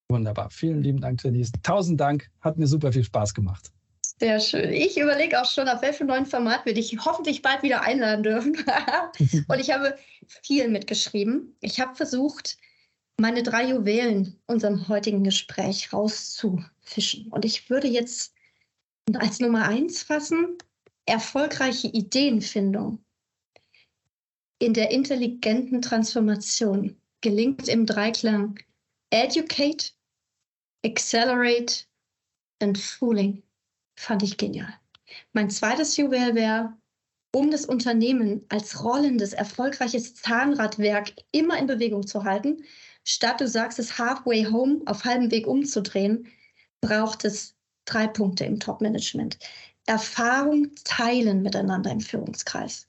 Wunderbar. 0.08 0.50
Vielen 0.50 0.82
lieben 0.82 1.00
Dank, 1.00 1.20
Denise. 1.22 1.50
Tausend 1.64 2.00
Dank. 2.00 2.30
Hat 2.40 2.58
mir 2.58 2.68
super 2.68 2.92
viel 2.92 3.02
Spaß 3.02 3.34
gemacht. 3.34 3.72
Sehr 4.20 4.38
schön. 4.38 4.72
Ich 4.72 4.96
überlege 4.98 5.40
auch 5.40 5.50
schon, 5.50 5.68
auf 5.68 5.82
welchem 5.82 6.06
neuen 6.06 6.26
Format 6.26 6.64
wir 6.64 6.74
dich 6.74 6.96
hoffentlich 7.04 7.42
bald 7.42 7.62
wieder 7.62 7.82
einladen 7.82 8.22
dürfen. 8.22 8.56
und 9.48 9.58
ich 9.58 9.70
habe 9.72 9.96
viel 10.42 10.68
mitgeschrieben. 10.68 11.56
Ich 11.60 11.80
habe 11.80 11.96
versucht, 11.96 12.56
meine 13.18 13.42
drei 13.42 13.64
Juwelen 13.70 14.38
unserem 14.46 14.88
heutigen 14.88 15.24
Gespräch 15.24 15.92
rauszufischen. 15.92 17.28
Und 17.30 17.44
ich 17.44 17.68
würde 17.68 17.88
jetzt 17.88 18.35
als 19.14 19.40
Nummer 19.40 19.68
eins 19.68 20.02
fassen 20.02 20.58
erfolgreiche 21.06 21.86
Ideenfindung 21.86 22.98
in 24.58 24.74
der 24.74 24.90
intelligenten 24.90 25.80
Transformation 25.80 26.96
gelingt 27.20 27.68
im 27.68 27.86
Dreiklang 27.86 28.58
Educate, 29.10 29.92
Accelerate 30.84 31.84
and 32.60 32.76
Fooling. 32.76 33.42
Fand 33.96 34.22
ich 34.22 34.36
genial. 34.36 34.74
Mein 35.32 35.50
zweites 35.50 35.96
Juwel 35.96 36.34
wäre, 36.34 36.76
um 37.32 37.50
das 37.50 37.66
Unternehmen 37.66 38.44
als 38.48 38.82
rollendes, 38.82 39.32
erfolgreiches 39.32 40.14
Zahnradwerk 40.14 41.12
immer 41.32 41.58
in 41.58 41.66
Bewegung 41.66 42.06
zu 42.06 42.24
halten, 42.24 42.64
statt 43.04 43.40
du 43.40 43.46
sagst 43.46 43.78
es 43.78 43.98
halfway 43.98 44.44
home, 44.46 44.80
auf 44.86 45.04
halbem 45.04 45.30
Weg 45.30 45.46
umzudrehen, 45.46 46.28
braucht 46.80 47.24
es 47.24 47.55
drei 47.86 48.06
Punkte 48.06 48.44
im 48.44 48.60
Top-Management. 48.60 49.38
Erfahrung 49.86 50.72
teilen 50.84 51.42
miteinander 51.42 51.90
im 51.90 52.00
Führungskreis. 52.00 52.86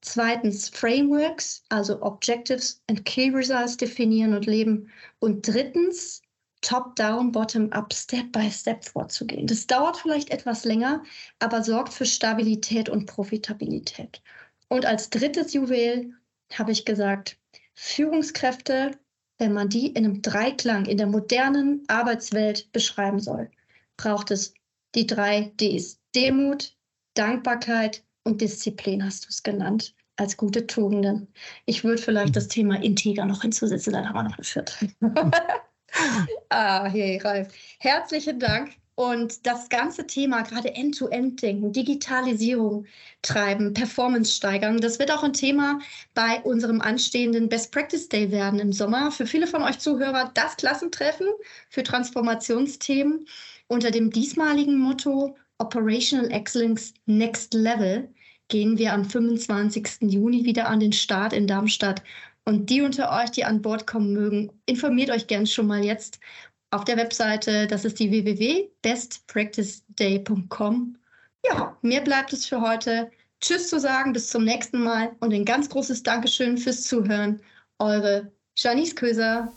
Zweitens 0.00 0.68
Frameworks, 0.68 1.64
also 1.68 2.00
Objectives 2.02 2.80
and 2.88 3.04
Key 3.04 3.30
Results 3.30 3.76
definieren 3.76 4.34
und 4.34 4.46
leben. 4.46 4.90
Und 5.18 5.46
drittens 5.46 6.22
Top-Down, 6.60 7.32
Bottom-Up, 7.32 7.92
Step-by-Step 7.92 8.84
vorzugehen. 8.84 9.46
Das 9.46 9.66
dauert 9.66 9.96
vielleicht 9.96 10.30
etwas 10.30 10.64
länger, 10.64 11.02
aber 11.38 11.62
sorgt 11.62 11.92
für 11.92 12.06
Stabilität 12.06 12.88
und 12.88 13.06
Profitabilität. 13.06 14.22
Und 14.68 14.84
als 14.84 15.10
drittes 15.10 15.52
Juwel 15.52 16.12
habe 16.52 16.72
ich 16.72 16.84
gesagt, 16.84 17.38
Führungskräfte, 17.74 18.92
wenn 19.38 19.52
man 19.52 19.68
die 19.68 19.88
in 19.88 20.04
einem 20.04 20.22
Dreiklang 20.22 20.86
in 20.86 20.98
der 20.98 21.06
modernen 21.06 21.84
Arbeitswelt 21.86 22.70
beschreiben 22.72 23.20
soll, 23.20 23.50
braucht 23.98 24.30
es 24.30 24.54
die 24.94 25.06
drei 25.06 25.52
Ds. 25.60 26.00
Demut, 26.14 26.74
Dankbarkeit 27.12 28.02
und 28.24 28.40
Disziplin 28.40 29.04
hast 29.04 29.24
du 29.24 29.28
es 29.28 29.42
genannt, 29.42 29.94
als 30.16 30.36
gute 30.36 30.66
Tugenden. 30.66 31.28
Ich 31.66 31.84
würde 31.84 32.00
vielleicht 32.00 32.34
das 32.34 32.48
Thema 32.48 32.82
Integer 32.82 33.26
noch 33.26 33.42
hinzusetzen, 33.42 33.92
dann 33.92 34.08
haben 34.08 34.16
wir 34.16 34.22
noch 34.22 34.38
eine 34.38 34.44
vierte. 34.44 34.72
ah, 36.48 36.86
hey, 36.86 37.18
Ralf. 37.18 37.48
Herzlichen 37.78 38.40
Dank. 38.40 38.76
Und 38.94 39.46
das 39.46 39.68
ganze 39.68 40.08
Thema, 40.08 40.42
gerade 40.42 40.74
End-to-End-Denken, 40.74 41.72
Digitalisierung 41.72 42.84
treiben, 43.22 43.72
Performance 43.72 44.32
steigern, 44.32 44.80
das 44.80 44.98
wird 44.98 45.12
auch 45.12 45.22
ein 45.22 45.32
Thema 45.32 45.78
bei 46.14 46.40
unserem 46.42 46.80
anstehenden 46.80 47.48
Best 47.48 47.70
Practice 47.70 48.08
Day 48.08 48.32
werden 48.32 48.58
im 48.58 48.72
Sommer. 48.72 49.12
Für 49.12 49.24
viele 49.24 49.46
von 49.46 49.62
euch 49.62 49.78
Zuhörer 49.78 50.32
das 50.34 50.56
Klassentreffen 50.56 51.28
für 51.70 51.84
Transformationsthemen 51.84 53.24
unter 53.68 53.90
dem 53.90 54.10
diesmaligen 54.10 54.78
Motto 54.78 55.36
Operational 55.58 56.30
Excellence 56.30 56.92
Next 57.06 57.54
Level 57.54 58.12
gehen 58.48 58.76
wir 58.78 58.92
am 58.92 59.04
25. 59.04 59.98
Juni 60.00 60.44
wieder 60.44 60.68
an 60.68 60.80
den 60.80 60.92
Start 60.92 61.32
in 61.32 61.46
Darmstadt. 61.46 62.02
Und 62.44 62.68
die 62.70 62.80
unter 62.80 63.12
euch, 63.12 63.30
die 63.30 63.44
an 63.44 63.60
Bord 63.60 63.86
kommen 63.86 64.14
mögen, 64.14 64.50
informiert 64.66 65.10
euch 65.10 65.26
gern 65.26 65.46
schon 65.46 65.66
mal 65.66 65.84
jetzt 65.84 66.18
auf 66.70 66.84
der 66.84 66.96
Webseite. 66.96 67.66
Das 67.66 67.84
ist 67.84 67.98
die 67.98 68.10
www.bestpracticeday.com. 68.10 70.96
Ja, 71.44 71.76
mir 71.82 72.00
bleibt 72.00 72.32
es 72.32 72.46
für 72.46 72.62
heute. 72.62 73.10
Tschüss 73.40 73.68
zu 73.68 73.78
sagen, 73.78 74.14
bis 74.14 74.30
zum 74.30 74.44
nächsten 74.44 74.82
Mal 74.82 75.14
und 75.20 75.34
ein 75.34 75.44
ganz 75.44 75.68
großes 75.68 76.02
Dankeschön 76.02 76.56
fürs 76.56 76.82
Zuhören. 76.82 77.42
Eure 77.78 78.32
Janice 78.56 78.96
Köser. 78.96 79.52